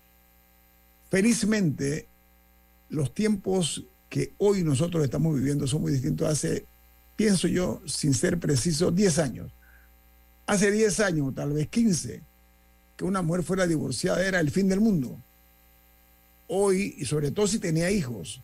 [1.10, 2.08] Felizmente,
[2.90, 6.66] los tiempos que hoy nosotros estamos viviendo son muy distintos hace,
[7.16, 9.52] pienso yo, sin ser preciso, 10 años.
[10.48, 12.22] Hace 10 años, tal vez 15,
[13.02, 15.18] que una mujer fuera divorciada era el fin del mundo.
[16.48, 18.42] Hoy, y sobre todo si tenía hijos,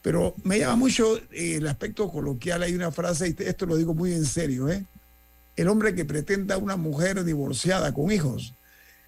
[0.00, 2.62] pero me llama mucho eh, el aspecto coloquial.
[2.62, 4.86] Hay una frase, y esto lo digo muy en serio, ¿eh?
[5.54, 8.54] El hombre que pretenda una mujer divorciada con hijos,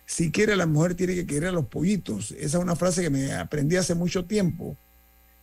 [0.04, 2.32] si quiere la mujer, tiene que querer a los pollitos.
[2.32, 4.76] Esa es una frase que me aprendí hace mucho tiempo.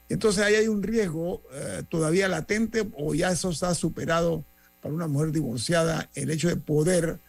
[0.10, 4.44] Entonces ahí hay un riesgo eh, todavía latente o ya eso está superado
[4.80, 7.20] para una mujer divorciada, el hecho de poder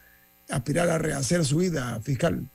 [0.51, 2.45] aspirar a rehacer su vida fiscal?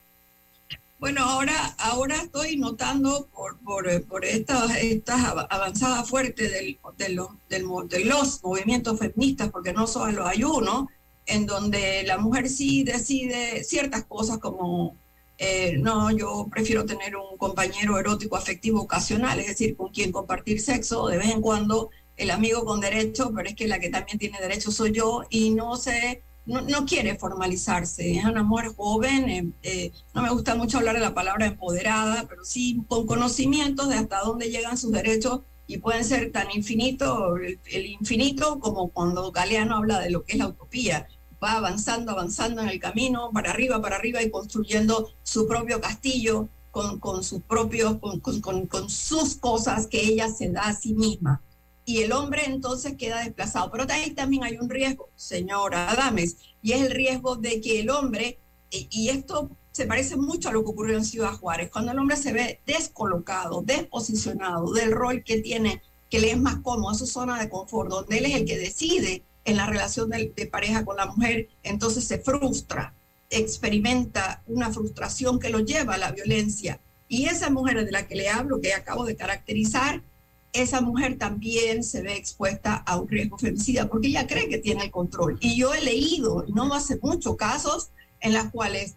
[0.99, 3.59] Bueno, ahora, ahora estoy notando por,
[4.07, 10.27] por, estas, estas avanzadas fuertes del, de, los, de los movimientos feministas, porque no solo
[10.27, 10.89] hay uno,
[11.27, 14.97] en donde la mujer sí decide ciertas cosas como,
[15.37, 20.61] eh, no, yo prefiero tener un compañero erótico afectivo ocasional, es decir, con quien compartir
[20.61, 24.19] sexo de vez en cuando, el amigo con derecho, pero es que la que también
[24.19, 29.51] tiene derecho soy yo y no sé no, quiere formalizarse, es una mujer joven, eh,
[29.63, 33.97] eh, no me gusta mucho hablar de la palabra empoderada, pero sí con conocimientos de
[33.97, 39.77] hasta dónde llegan sus derechos y pueden ser tan infinito, el, infinito como cuando Galeano
[39.77, 41.09] habla de lo que es la utopía,
[41.43, 46.49] va avanzando, avanzando en el camino, para arriba, para arriba y construyendo su propio castillo
[46.71, 50.95] con, con sus propios, con, con, con sus cosas que ella se da a sí
[50.95, 51.43] misma
[51.87, 53.71] y el hombre entonces queda desplazado.
[53.71, 57.89] Pero ahí también hay un riesgo, señora Adames, y es el riesgo de que el
[57.89, 58.39] hombre,
[58.71, 62.17] y esto se parece mucho a lo que ocurrió en Ciudad Juárez, cuando el hombre
[62.17, 65.81] se ve descolocado, desposicionado del rol que tiene,
[66.11, 68.59] que le es más cómodo, a su zona de confort, donde él es el que
[68.59, 72.95] decide en la relación de, de pareja con la mujer, entonces se frustra,
[73.31, 76.81] experimenta una frustración que lo lleva a la violencia.
[77.09, 80.03] Y esa mujer de la que le hablo, que acabo de caracterizar,
[80.63, 84.85] esa mujer también se ve expuesta a un riesgo femicida porque ella cree que tiene
[84.85, 85.39] el control.
[85.41, 87.91] Y yo he leído, no hace mucho, casos
[88.21, 88.97] en los cuales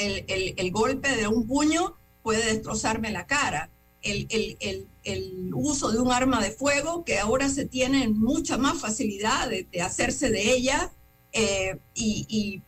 [0.00, 3.70] el, el, golpe de un puño puede destrozarme la cara.
[4.02, 4.86] El, el,
[5.54, 10.30] uso de un arma de fuego que ahora se tiene mucha más facilidad de hacerse
[10.30, 10.92] de ella
[11.32, 12.62] eh, y,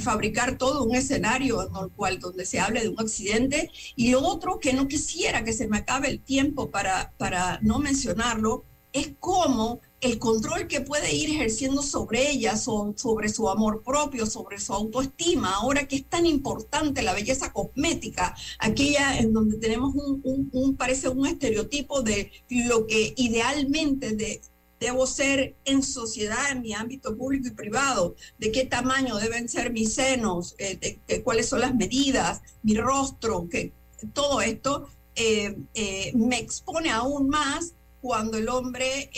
[0.00, 3.70] fabricar todo un escenario en el cual donde se hable de un accidente.
[3.96, 8.64] Y otro que no quisiera que se me acabe el tiempo para, para no mencionarlo,
[8.92, 14.58] es cómo el control que puede ir ejerciendo sobre ella, sobre su amor propio, sobre
[14.60, 20.50] su autoestima, ahora que es tan importante la belleza cosmética, aquella en donde tenemos un,
[20.52, 24.40] un parece un estereotipo de lo que idealmente de,
[24.78, 29.72] debo ser en sociedad, en mi ámbito público y privado, de qué tamaño deben ser
[29.72, 33.72] mis senos, eh, cuáles son las medidas, mi rostro, que
[34.12, 37.72] todo esto eh, eh, me expone aún más
[38.02, 39.10] cuando el hombre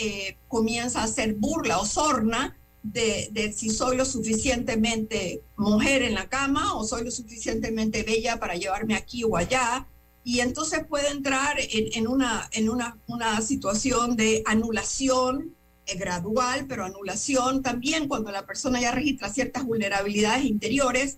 [0.47, 6.75] comienza a hacer burla o sorna de, si soy lo suficientemente mujer en la cama
[6.75, 9.87] o soy lo suficientemente bella para llevarme aquí o allá.
[10.23, 15.55] Y entonces puede entrar en, en, una, en una, una situación de anulación
[15.95, 21.17] gradual, pero anulación también cuando la persona ya registra ciertas vulnerabilidades interiores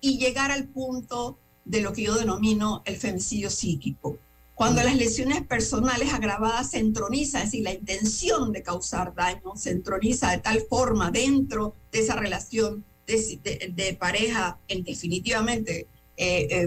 [0.00, 4.18] y llegar al punto de lo que yo denomino el femicidio psíquico.
[4.54, 9.70] Cuando las lesiones personales agravadas se entronizan, es decir, la intención de causar daño se
[9.70, 15.99] entroniza de tal forma dentro de esa relación de, pareja, en definitivamente eh, eh,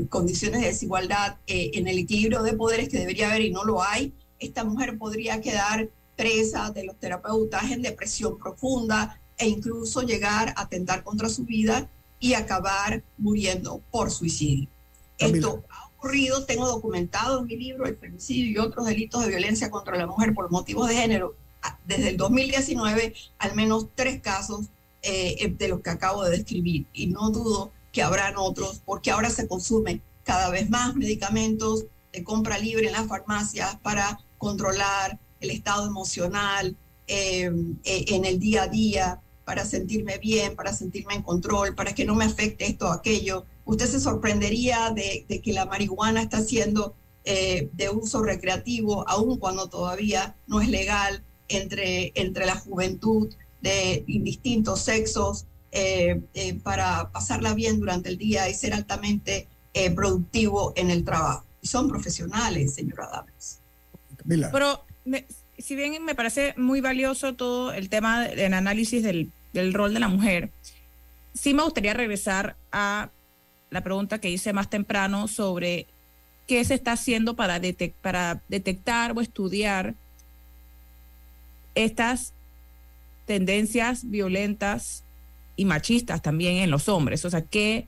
[0.09, 3.83] condiciones de desigualdad, eh, en el equilibrio de poderes que debería haber y no lo
[3.83, 10.53] hay, esta mujer podría quedar presa de los terapeutas en depresión profunda e incluso llegar
[10.55, 11.89] a atentar contra su vida
[12.19, 14.69] y acabar muriendo por suicidio.
[15.19, 19.69] Esto ha ocurrido, tengo documentado en mi libro el femicidio y otros delitos de violencia
[19.69, 21.35] contra la mujer por motivos de género.
[21.85, 24.65] Desde el 2019, al menos tres casos
[25.01, 26.87] eh, de los que acabo de describir.
[26.93, 32.23] Y no dudo que habrán otros, porque ahora se consumen cada vez más medicamentos de
[32.23, 36.75] compra libre en las farmacias para controlar el estado emocional
[37.07, 37.51] eh,
[37.83, 42.05] eh, en el día a día, para sentirme bien, para sentirme en control, para que
[42.05, 43.45] no me afecte esto o aquello.
[43.65, 49.69] Usted se sorprendería de, que la marihuana está siendo eh, de uso recreativo, aun cuando
[49.69, 55.45] todavía no es legal entre, entre la juventud de indistintos sexos,
[56.63, 59.47] para pasarla bien durante el día y ser altamente
[59.95, 61.45] productivo en el trabajo.
[61.61, 63.59] Y son profesionales, señora Dames.
[64.51, 64.85] Pero
[65.57, 69.31] si bien me parece muy valioso todo el tema del análisis del,
[69.73, 70.51] rol de la mujer,
[71.33, 73.09] sí me gustaría regresar a
[73.69, 75.87] la pregunta que hice más temprano sobre
[76.47, 77.61] qué se está haciendo para,
[78.01, 79.95] para detectar o estudiar
[81.75, 82.33] estas
[83.25, 85.02] tendencias violentas
[85.55, 87.25] y machistas también en los hombres.
[87.25, 87.87] O sea, ¿qué,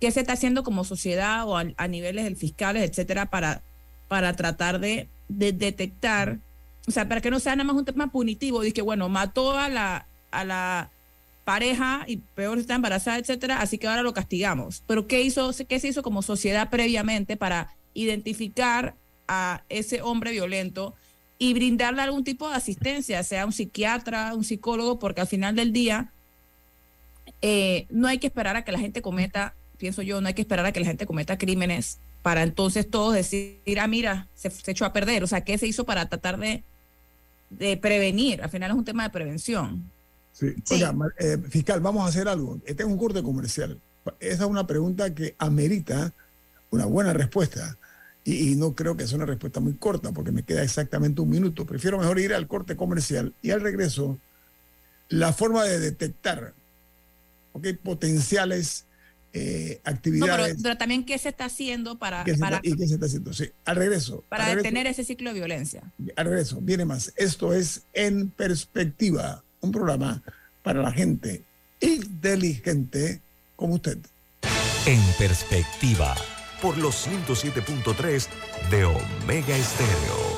[0.00, 3.62] qué se está haciendo como sociedad o a, niveles del fiscales, etcétera, para,
[4.08, 6.38] para tratar de, de detectar
[6.86, 9.56] o sea, para que no sea nada más un tema punitivo, de que, bueno, mató
[9.56, 10.90] a la, a la
[11.44, 14.82] pareja y peor está embarazada, etcétera, así que ahora lo castigamos.
[14.86, 18.96] Pero ¿qué, hizo, ¿qué se hizo como sociedad previamente para identificar
[19.28, 20.94] a ese hombre violento
[21.38, 25.72] y brindarle algún tipo de asistencia, sea un psiquiatra, un psicólogo, porque al final del
[25.72, 26.12] día
[27.42, 30.42] eh, no hay que esperar a que la gente cometa, pienso yo, no hay que
[30.42, 34.70] esperar a que la gente cometa crímenes para entonces todos decir, ah, mira, se, se
[34.70, 35.24] echó a perder.
[35.24, 36.62] O sea, ¿qué se hizo para tratar de,
[37.50, 38.42] de prevenir?
[38.42, 39.90] Al final es un tema de prevención.
[40.32, 40.54] Sí.
[40.70, 42.60] Oiga, eh, fiscal, vamos a hacer algo.
[42.64, 43.78] Este es un corte comercial.
[44.20, 46.12] Esa es una pregunta que amerita
[46.70, 47.76] una buena respuesta.
[48.24, 51.28] Y, y no creo que sea una respuesta muy corta, porque me queda exactamente un
[51.28, 51.66] minuto.
[51.66, 54.16] Prefiero mejor ir al corte comercial y al regreso,
[55.08, 56.54] la forma de detectar
[57.52, 57.66] ¿ok?
[57.82, 58.86] potenciales
[59.34, 60.56] eh, No, pero, actividades.
[60.62, 63.32] pero también qué se está haciendo para, se para, está- ¿Y qué se está haciendo?
[63.32, 64.24] Sí, al regreso.
[64.28, 65.82] para al regreso- detener ese ciclo de violencia.
[66.16, 67.12] al regreso, viene más.
[67.16, 70.22] Esto es En Perspectiva, un programa
[70.62, 71.44] para la gente
[71.80, 73.20] inteligente
[73.56, 73.98] como usted.
[74.86, 76.14] En perspectiva.
[76.60, 78.28] Por los 107.3
[78.70, 80.31] de Omega Estéreo.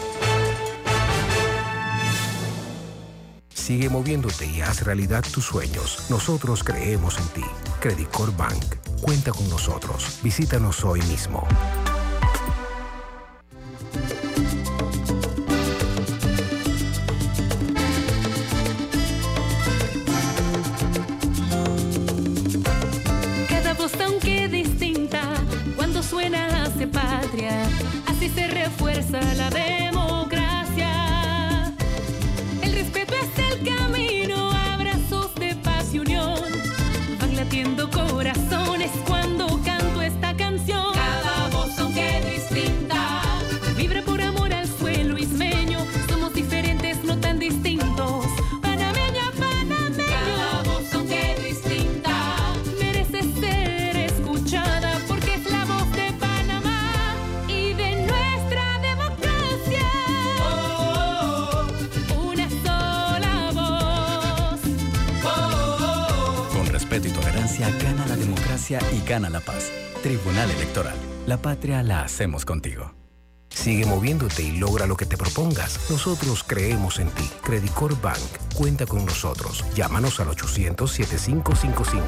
[3.64, 6.04] Sigue moviéndote y haz realidad tus sueños.
[6.10, 7.48] Nosotros creemos en ti.
[7.80, 8.62] Credit Corp Bank.
[9.00, 10.20] Cuenta con nosotros.
[10.22, 11.48] Visítanos hoy mismo.
[68.68, 69.70] Democracia y gana la paz.
[70.02, 70.96] Tribunal Electoral.
[71.26, 72.92] La patria la hacemos contigo.
[73.48, 75.88] Sigue moviéndote y logra lo que te propongas.
[75.90, 77.30] Nosotros creemos en ti.
[77.42, 78.18] Credit Corp Bank.
[78.54, 79.64] Cuenta con nosotros.
[79.74, 82.02] Llámanos al 800-7555.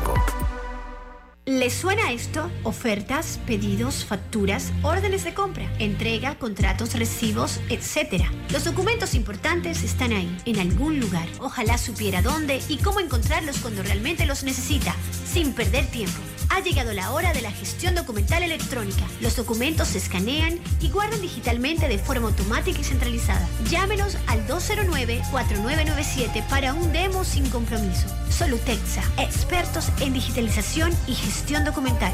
[1.47, 2.51] ¿Les suena esto?
[2.65, 8.25] Ofertas, pedidos, facturas, órdenes de compra, entrega, contratos, recibos, etc.
[8.51, 11.29] Los documentos importantes están ahí, en algún lugar.
[11.39, 14.93] Ojalá supiera dónde y cómo encontrarlos cuando realmente los necesita,
[15.25, 16.21] sin perder tiempo.
[16.51, 19.05] Ha llegado la hora de la gestión documental electrónica.
[19.21, 23.47] Los documentos se escanean y guardan digitalmente de forma automática y centralizada.
[23.69, 28.07] Llámenos al 209-4997 para un demo sin compromiso.
[28.31, 32.13] Solutexa, expertos en digitalización y gestión documental.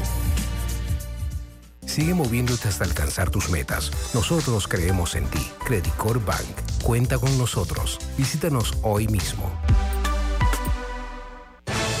[1.85, 3.91] Sigue moviéndote hasta alcanzar tus metas.
[4.13, 5.51] Nosotros creemos en ti.
[5.65, 6.45] Credit Corp Bank.
[6.81, 7.99] Cuenta con nosotros.
[8.17, 9.51] Visítanos hoy mismo.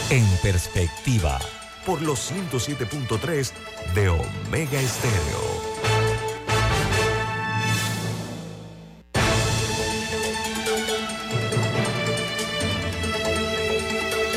[0.09, 1.39] En perspectiva.
[1.85, 3.51] Por los 107.3
[3.93, 5.63] de Omega Estéreo.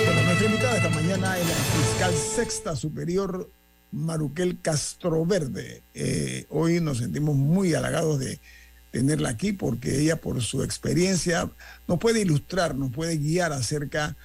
[0.05, 3.49] Bueno, nuestra invitada esta mañana es la fiscal sexta superior
[3.93, 5.83] Maruquel Castroverde.
[5.95, 8.41] Eh, hoy nos sentimos muy halagados de
[8.91, 11.49] tenerla aquí porque ella por su experiencia
[11.87, 14.17] nos puede ilustrar, nos puede guiar acerca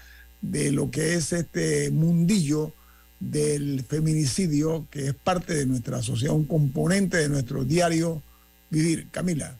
[0.41, 2.73] de lo que es este mundillo
[3.21, 8.21] del feminicidio que es parte de nuestra sociedad, un componente de nuestro diario
[8.69, 9.07] vivir.
[9.11, 9.57] Camila.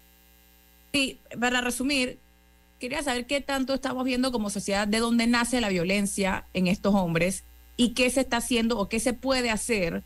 [0.91, 2.17] Sí, para resumir,
[2.79, 6.95] quería saber qué tanto estamos viendo como sociedad de dónde nace la violencia en estos
[6.95, 7.43] hombres
[7.77, 10.03] y qué se está haciendo o qué se puede hacer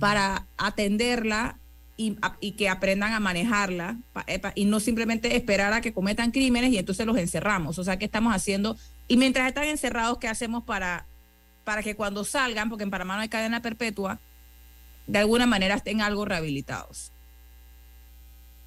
[0.00, 1.58] para atenderla
[1.96, 6.72] y, y que aprendan a manejarla eh, y no simplemente esperar a que cometan crímenes
[6.72, 7.78] y entonces los encerramos.
[7.78, 8.76] O sea, ¿qué estamos haciendo?
[9.08, 11.06] Y mientras están encerrados, ¿qué hacemos para,
[11.68, 14.18] para que cuando salgan, porque en Panamá hay cadena perpetua,
[15.06, 17.12] de alguna manera estén algo rehabilitados?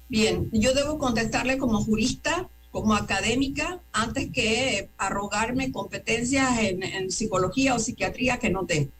[0.08, 7.74] Bien, yo debo contestarle como jurista, como académica, antes que arrogarme competencias en, en psicología
[7.74, 8.92] o psiquiatría que no tengo.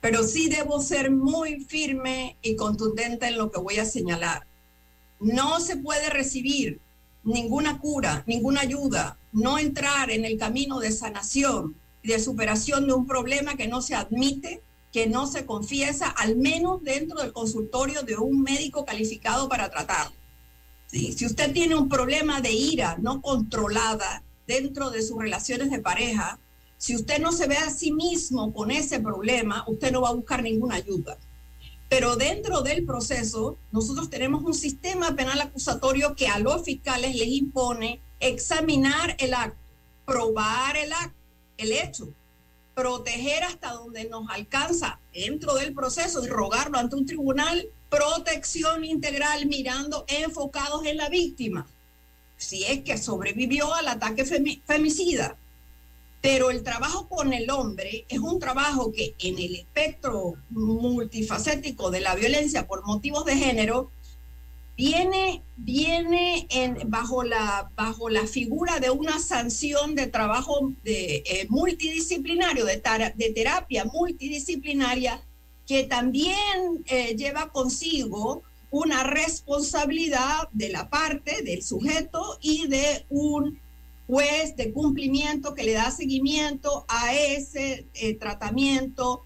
[0.00, 4.44] Pero sí debo ser muy firme y contundente en lo que voy a señalar.
[5.20, 6.80] No se puede recibir
[7.22, 11.76] ninguna cura, ninguna ayuda, no entrar en el camino de sanación
[12.06, 16.82] de superación de un problema que no se admite, que no se confiesa, al menos
[16.82, 20.16] dentro del consultorio de un médico calificado para tratarlo.
[20.86, 26.38] Si usted tiene un problema de ira no controlada dentro de sus relaciones de pareja,
[26.78, 30.14] si usted no se ve a sí mismo con ese problema, usted no va a
[30.14, 31.18] buscar ninguna ayuda.
[31.88, 37.28] Pero dentro del proceso, nosotros tenemos un sistema penal acusatorio que a los fiscales les
[37.28, 39.58] impone examinar el acto,
[40.04, 41.16] probar el acto,
[41.58, 42.08] el hecho,
[42.74, 49.46] proteger hasta donde nos alcanza dentro del proceso y rogarlo ante un tribunal, protección integral
[49.46, 51.66] mirando enfocados en la víctima,
[52.36, 55.36] si es que sobrevivió al ataque femicida.
[56.20, 62.00] Pero el trabajo con el hombre es un trabajo que en el espectro multifacético de
[62.00, 63.90] la violencia por motivos de género
[64.76, 71.46] viene, viene en, bajo, la, bajo la figura de una sanción de trabajo de, eh,
[71.48, 72.82] multidisciplinario, de,
[73.16, 75.22] de, terapia multidisciplinaria,
[75.66, 83.58] que también eh, lleva consigo una responsabilidad de la parte del sujeto y de un
[84.06, 89.22] juez de cumplimiento que le da seguimiento a ese eh, tratamiento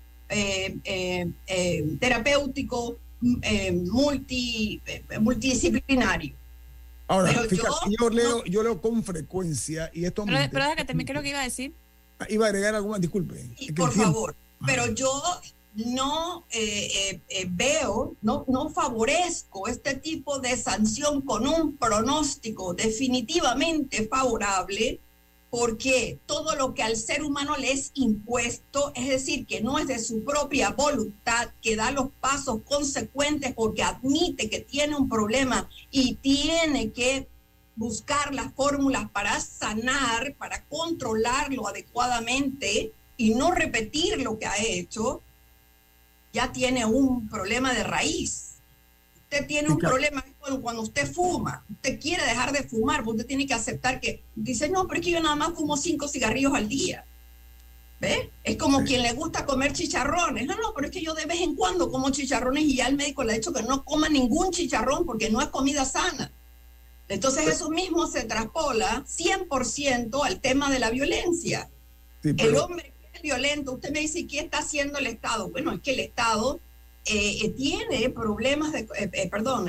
[1.98, 2.96] terapéutico
[3.42, 6.34] eh, multi, eh, multidisciplinario.
[7.06, 7.32] Ahora,
[7.98, 10.24] yo, leo, yo leo con frecuencia y esto...
[10.24, 11.72] Pero, pero déjame que también creo que iba a decir.
[12.20, 13.44] Ah, iba a agregar alguna, disculpe.
[13.74, 15.10] por favor, pero yo
[15.74, 25.00] no eh, veo, no, no favorezco este tipo de sanción con un pronóstico definitivamente favorable
[25.50, 29.88] porque todo lo que al ser humano le es impuesto, es decir, que no es
[29.88, 35.68] de su propia voluntad, que da los pasos consecuentes porque admite que tiene un problema
[35.90, 37.26] y tiene que
[37.74, 45.20] buscar las fórmulas para sanar, para controlarlo adecuadamente y no repetir lo que ha hecho,
[46.32, 48.54] ya tiene un problema de raíz.
[49.24, 50.24] Usted tiene un problema
[50.62, 54.86] cuando usted fuma, usted quiere dejar de fumar, usted tiene que aceptar que dice, no,
[54.86, 57.04] pero es que yo nada más fumo cinco cigarrillos al día.
[58.00, 58.30] ¿Ve?
[58.44, 60.46] Es como quien le gusta comer chicharrones.
[60.46, 62.96] No, no, pero es que yo de vez en cuando como chicharrones y ya el
[62.96, 66.32] médico le ha dicho que no coma ningún chicharrón porque no es comida sana.
[67.08, 71.68] Entonces eso mismo se traspola 100% al tema de la violencia.
[72.22, 75.50] El hombre es violento, usted me dice, ¿qué está haciendo el Estado?
[75.50, 76.60] Bueno, es que el Estado
[77.12, 79.68] eh, eh, tiene problemas de, eh, perdón,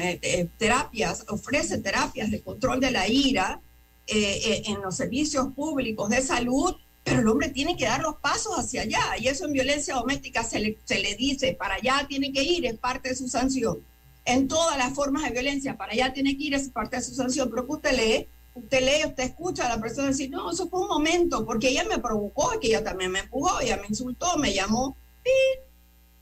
[0.60, 3.60] terapias, ofrece terapias de control de la ira
[4.06, 8.82] en los servicios públicos de salud, pero el hombre tiene que dar los pasos hacia
[8.82, 9.02] allá.
[9.18, 12.66] Y eso en violencia doméstica se le, se le dice, para allá tiene que ir,
[12.68, 13.80] es parte de su sanción.
[14.26, 17.16] En todas las formas de violencia, para allá tiene que ir, es parte de su
[17.16, 17.50] sanción.
[17.50, 20.82] Pero que usted lee, usted lee, usted escucha a la persona decir, no, eso fue
[20.82, 24.54] un momento, porque ella me provocó, que ella también me empujó, ella me insultó, me
[24.54, 24.96] llamó,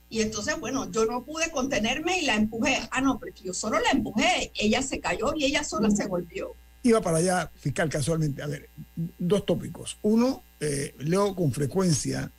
[0.10, 2.80] y entonces, bueno, yo no pude contenerme y la empujé.
[2.90, 4.52] Ah, no, porque yo solo la empujé.
[4.56, 6.56] Ella se cayó y ella sola se golpeó.
[6.82, 8.42] Iba para allá, fiscal, casualmente.
[8.42, 9.98] A ver, dos tópicos.
[10.02, 12.32] Uno, eh, leo con frecuencia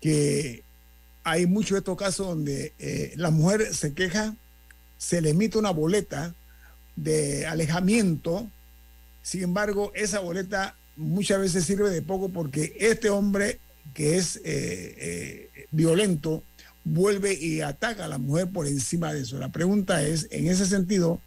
[0.00, 0.64] que
[1.22, 4.34] hay muchos de estos casos donde eh, la mujer se queja,
[4.96, 6.34] se le emite una boleta
[6.96, 8.48] de alejamiento.
[9.22, 13.60] Sin embargo, esa boleta muchas veces sirve de poco porque este hombre
[13.94, 16.42] que es eh, violento
[16.88, 19.38] vuelve y ataca a la mujer por encima de eso.
[19.38, 21.20] La pregunta es, en ese sentido,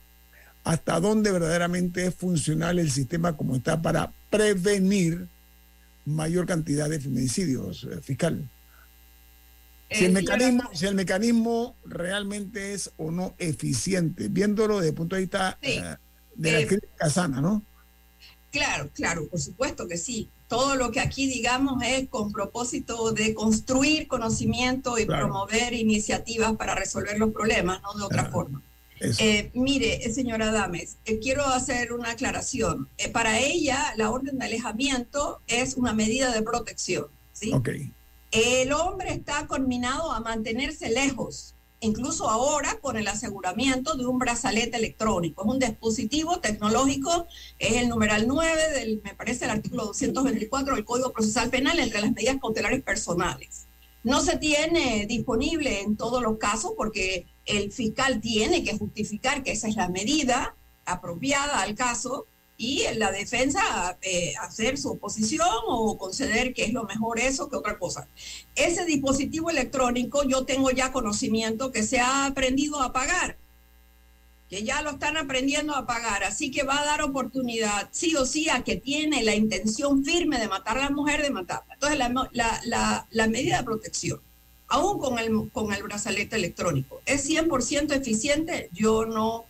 [0.63, 5.27] ¿hasta dónde verdaderamente es funcional el sistema como está para prevenir
[6.05, 8.49] mayor cantidad de feminicidios, eh, fiscal?
[9.89, 14.95] Si el, eh, mecanismo, si el mecanismo realmente es o no eficiente, viéndolo desde el
[14.95, 15.95] punto de vista eh,
[16.35, 17.63] de la crítica sana, ¿no?
[18.51, 23.33] Claro, claro, por supuesto que sí todo lo que aquí digamos es con propósito de
[23.33, 28.61] construir conocimiento y promover iniciativas para resolver los problemas, no de otra forma.
[28.99, 32.89] Eh, mire, eh, señora Dames, eh, quiero hacer una aclaración.
[33.13, 37.05] para ella, la orden de alejamiento es una medida de protección.
[37.31, 37.53] ¿sí?
[38.31, 44.77] El hombre está conminado a mantenerse lejos incluso ahora con el aseguramiento de un brazalete
[44.77, 45.43] electrónico.
[45.43, 47.27] Es un dispositivo tecnológico,
[47.59, 52.01] es el numeral 9 del, me parece, el artículo 224 del Código Procesal Penal entre
[52.01, 53.67] las medidas cautelares personales.
[54.03, 59.51] No se tiene disponible en todos los casos porque el fiscal tiene que justificar que
[59.51, 60.55] esa es la medida
[60.85, 62.27] apropiada al caso
[62.61, 67.55] y la defensa eh, hacer su oposición o conceder que es lo mejor eso que
[67.55, 68.07] otra cosa.
[68.53, 73.35] Ese dispositivo electrónico yo tengo ya conocimiento que se ha aprendido a pagar,
[74.47, 78.27] que ya lo están aprendiendo a pagar, así que va a dar oportunidad sí o
[78.27, 81.73] sí a que tiene la intención firme de matar a la mujer, de matarla.
[81.73, 82.29] Entonces la,
[82.63, 84.21] la, la medida de protección,
[84.67, 88.69] aún con el, con el brazalete electrónico, ¿es 100% eficiente?
[88.71, 89.45] Yo no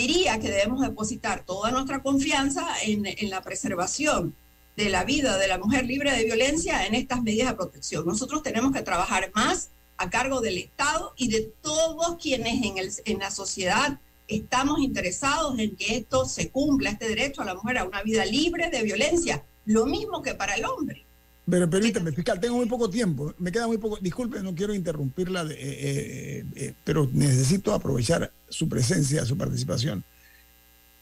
[0.00, 4.34] diría que debemos depositar toda nuestra confianza en, la preservación
[4.74, 8.06] de la vida de la mujer libre de violencia en estas medidas de protección.
[8.06, 12.90] Nosotros tenemos que trabajar más a cargo del Estado y de todos quienes en, el,
[13.04, 17.76] en la sociedad estamos interesados en que esto se cumpla, este derecho a la mujer
[17.76, 21.04] a una vida libre de violencia, lo mismo que para el hombre.
[21.50, 23.98] Pero permítame, fiscal, tengo muy poco tiempo, me queda muy poco.
[24.00, 30.04] Disculpe, no quiero interrumpirla, de, eh, eh, eh, pero necesito aprovechar su presencia, su participación.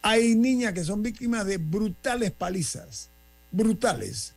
[0.00, 3.10] Hay niñas que son víctimas de brutales palizas,
[3.50, 4.32] brutales.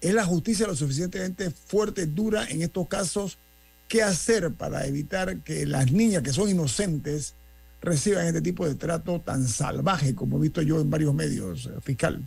[0.00, 3.38] ¿Es la justicia lo suficientemente fuerte, dura en estos casos?
[3.88, 7.34] ¿Qué hacer para evitar que las niñas que son inocentes
[7.80, 12.26] reciban este tipo de trato tan salvaje como he visto yo en varios medios, fiscal?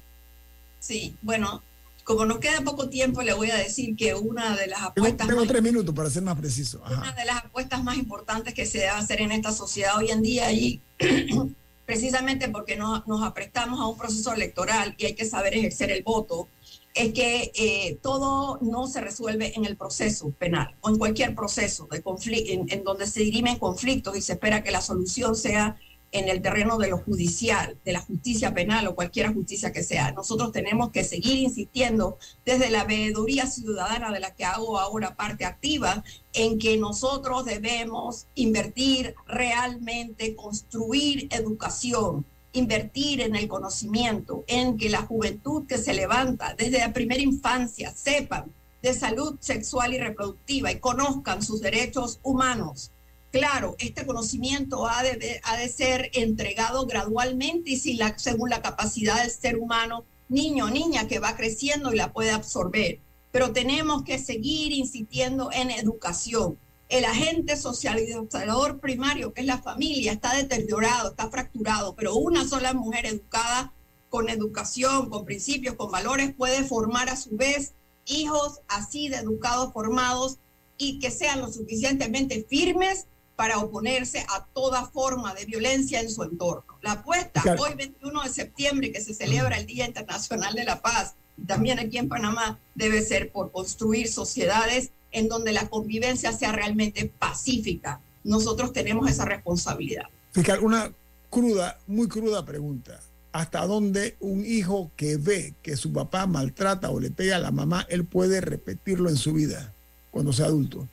[0.79, 1.61] Sí, bueno,
[2.03, 5.27] como nos queda poco tiempo, le voy a decir que una de las apuestas.
[5.27, 6.81] Tengo, tres minutos para ser más preciso.
[6.85, 10.21] Una de las apuestas más importantes que se debe hacer en esta sociedad hoy en
[10.21, 10.81] día, y
[11.85, 16.03] precisamente porque no, nos aprestamos a un proceso electoral y hay que saber ejercer el
[16.03, 16.47] voto,
[16.93, 21.87] es que eh, todo no se resuelve en el proceso penal o en cualquier proceso
[21.89, 25.77] de conflicto, en, en donde se dirimen conflictos y se espera que la solución sea
[26.13, 30.11] en el terreno de lo judicial, de la justicia penal o cualquier justicia que sea.
[30.11, 35.43] Nosotros tenemos que seguir insistiendo desde la veeduría ciudadana de la que hago ahora parte
[35.43, 44.89] activa, en que nosotros debemos invertir realmente, construir educación, invertir en el conocimiento, en que
[44.89, 48.51] la juventud que se levanta desde la primera infancia sepan
[48.83, 52.91] de salud sexual y reproductiva y conozcan sus derechos humanos
[53.33, 57.77] Claro, este conocimiento ha de, ser entregado gradualmente y
[58.17, 62.29] según la capacidad del ser humano, niño o niña que va creciendo y la puede
[62.29, 62.99] absorber.
[63.31, 66.59] Pero tenemos que seguir insistiendo en educación.
[66.89, 72.75] El agente socializador primario, que es la familia, está deteriorado, está fracturado, pero una sola
[72.75, 73.73] mujer educada
[74.11, 77.73] con educación, con principios, con valores, puede formar a su vez
[78.05, 80.37] hijos así de educados, formados
[80.77, 83.07] y que sean lo suficientemente firmes
[83.43, 86.77] para oponerse a toda forma de violencia en su entorno.
[86.81, 91.15] La apuesta hoy 21 de septiembre que se celebra el Día Internacional de la Paz
[91.37, 96.53] y también aquí en Panamá debe ser por construir sociedades en donde la convivencia sea
[96.53, 97.99] realmente pacífica.
[98.23, 100.05] Nosotros tenemos esa responsabilidad.
[100.31, 100.93] Fiscal, una
[101.29, 103.01] cruda, muy cruda pregunta.
[103.33, 107.51] ¿Hasta dónde un hijo que ve que su papá maltrata o le pega a la
[107.51, 109.73] mamá, él puede repetirlo en su vida
[110.11, 110.87] cuando sea adulto?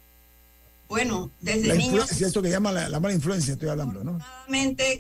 [0.90, 2.20] Bueno, desde la niños.
[2.20, 4.18] Esto que llama la, mala influencia, estoy hablando, ¿no?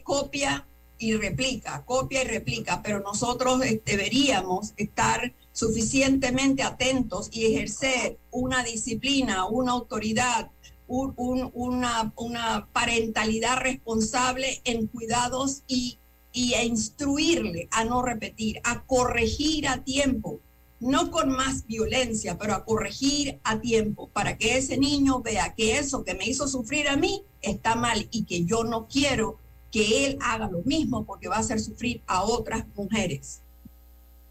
[0.04, 0.64] copia
[0.98, 8.62] y replica, copia y replica, pero nosotros eh, deberíamos estar suficientemente atentos y ejercer una
[8.62, 10.52] disciplina, una autoridad,
[10.86, 15.98] una, una parentalidad responsable en cuidados y,
[16.32, 20.40] y a instruirle a no repetir, a corregir a tiempo
[20.80, 25.78] no con más violencia, pero a corregir a tiempo para que ese niño vea que
[25.78, 29.38] eso que me hizo sufrir a mí está mal y que yo no quiero
[29.70, 33.42] que él haga lo mismo porque va a hacer sufrir a otras mujeres.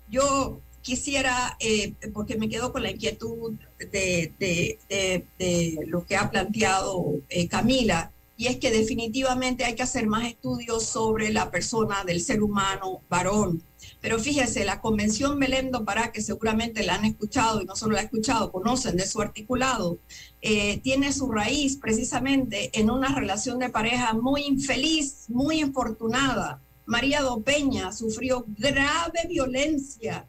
[0.10, 3.54] Yo quisiera, eh, porque me quedo con la inquietud
[3.92, 4.78] de,
[5.86, 10.86] lo que ha planteado eh, Camila, y es que definitivamente hay que hacer más estudios
[10.86, 13.62] sobre la persona del ser humano varón
[14.02, 17.94] pero fíjese, la Convención Belém do Pará, que seguramente la han escuchado y no solo
[17.94, 20.00] la han escuchado, conocen de su articulado,
[20.42, 26.62] eh, tiene su raíz precisamente en una relación de pareja muy infeliz, muy infortunada.
[26.86, 30.26] María Do Peña sufrió grave violencia,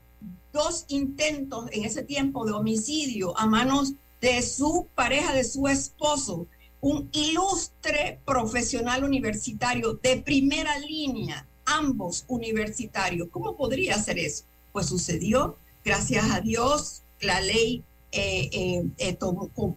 [0.53, 6.49] dos intentos en ese tiempo de homicidio a manos de su pareja, de su esposo,
[6.81, 13.29] un ilustre profesional universitario de primera línea ambos universitarios.
[13.31, 14.45] ¿Cómo podría ser eso?
[14.73, 19.19] Pues sucedió, gracias a Dios, la ley eh, eh, eh,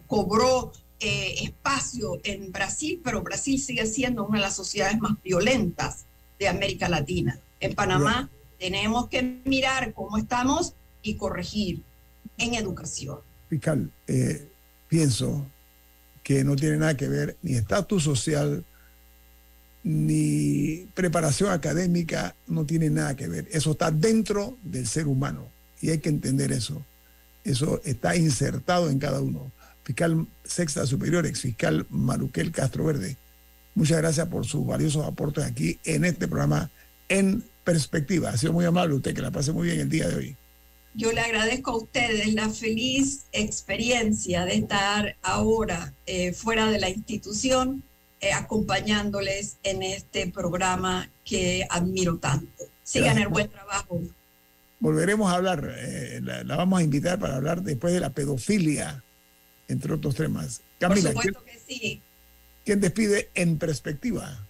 [0.06, 6.06] cobró espacio en Brasil, pero Brasil sigue siendo una de las sociedades más violentas
[6.38, 7.38] de América Latina.
[7.60, 10.72] En Panamá tenemos que mirar cómo estamos
[11.02, 11.82] y corregir
[12.38, 13.18] en educación.
[13.50, 13.92] Fiscal,
[14.88, 15.46] pienso
[16.22, 18.64] que no tiene nada que ver ni estatus social,
[19.84, 23.46] ni preparación académica no tiene nada que ver.
[23.52, 26.82] Eso está dentro del ser humano y hay que entender eso.
[27.44, 29.52] Eso está insertado en cada uno.
[29.84, 33.18] Fiscal Sexta Superior, ex fiscal Maruquel Castro Verde,
[33.74, 36.70] muchas gracias por sus valiosos aportes aquí en este programa
[37.08, 38.30] En Perspectiva.
[38.30, 40.36] Ha sido muy amable usted, que la pase muy bien el día de hoy.
[40.94, 46.88] Yo le agradezco a ustedes la feliz experiencia de estar ahora eh, fuera de la
[46.88, 47.82] institución
[48.24, 52.64] eh, acompañándoles en este programa que admiro tanto.
[52.82, 54.00] Sigan el buen trabajo.
[54.80, 59.04] Volveremos a hablar, eh, la, vamos a invitar para hablar después de la pedofilia,
[59.68, 60.62] entre otros temas.
[60.78, 62.02] Camila, Por supuesto que sí.
[62.64, 64.46] ¿Quién despide en perspectiva?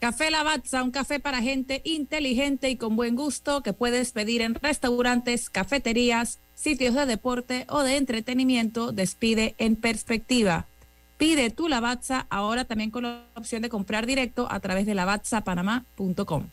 [0.00, 4.54] Café Lavazza, un café para gente inteligente y con buen gusto que puedes pedir en
[4.54, 8.92] restaurantes, cafeterías, sitios de deporte o de entretenimiento.
[8.92, 10.68] Despide en perspectiva.
[11.16, 16.48] Pide tu Lavazza ahora también con la opción de comprar directo a través de lavazzapanamá.com.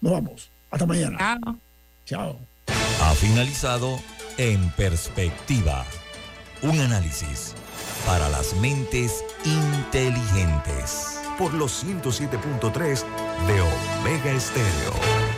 [0.00, 0.50] Nos vamos.
[0.70, 1.18] Hasta mañana.
[1.18, 1.58] Chao.
[2.04, 2.38] Chao.
[3.02, 3.98] Ha finalizado
[4.38, 5.84] En Perspectiva.
[6.62, 7.54] Un análisis
[8.06, 11.20] para las mentes inteligentes.
[11.38, 13.04] Por los 107.3
[13.46, 15.35] de Omega Estéreo.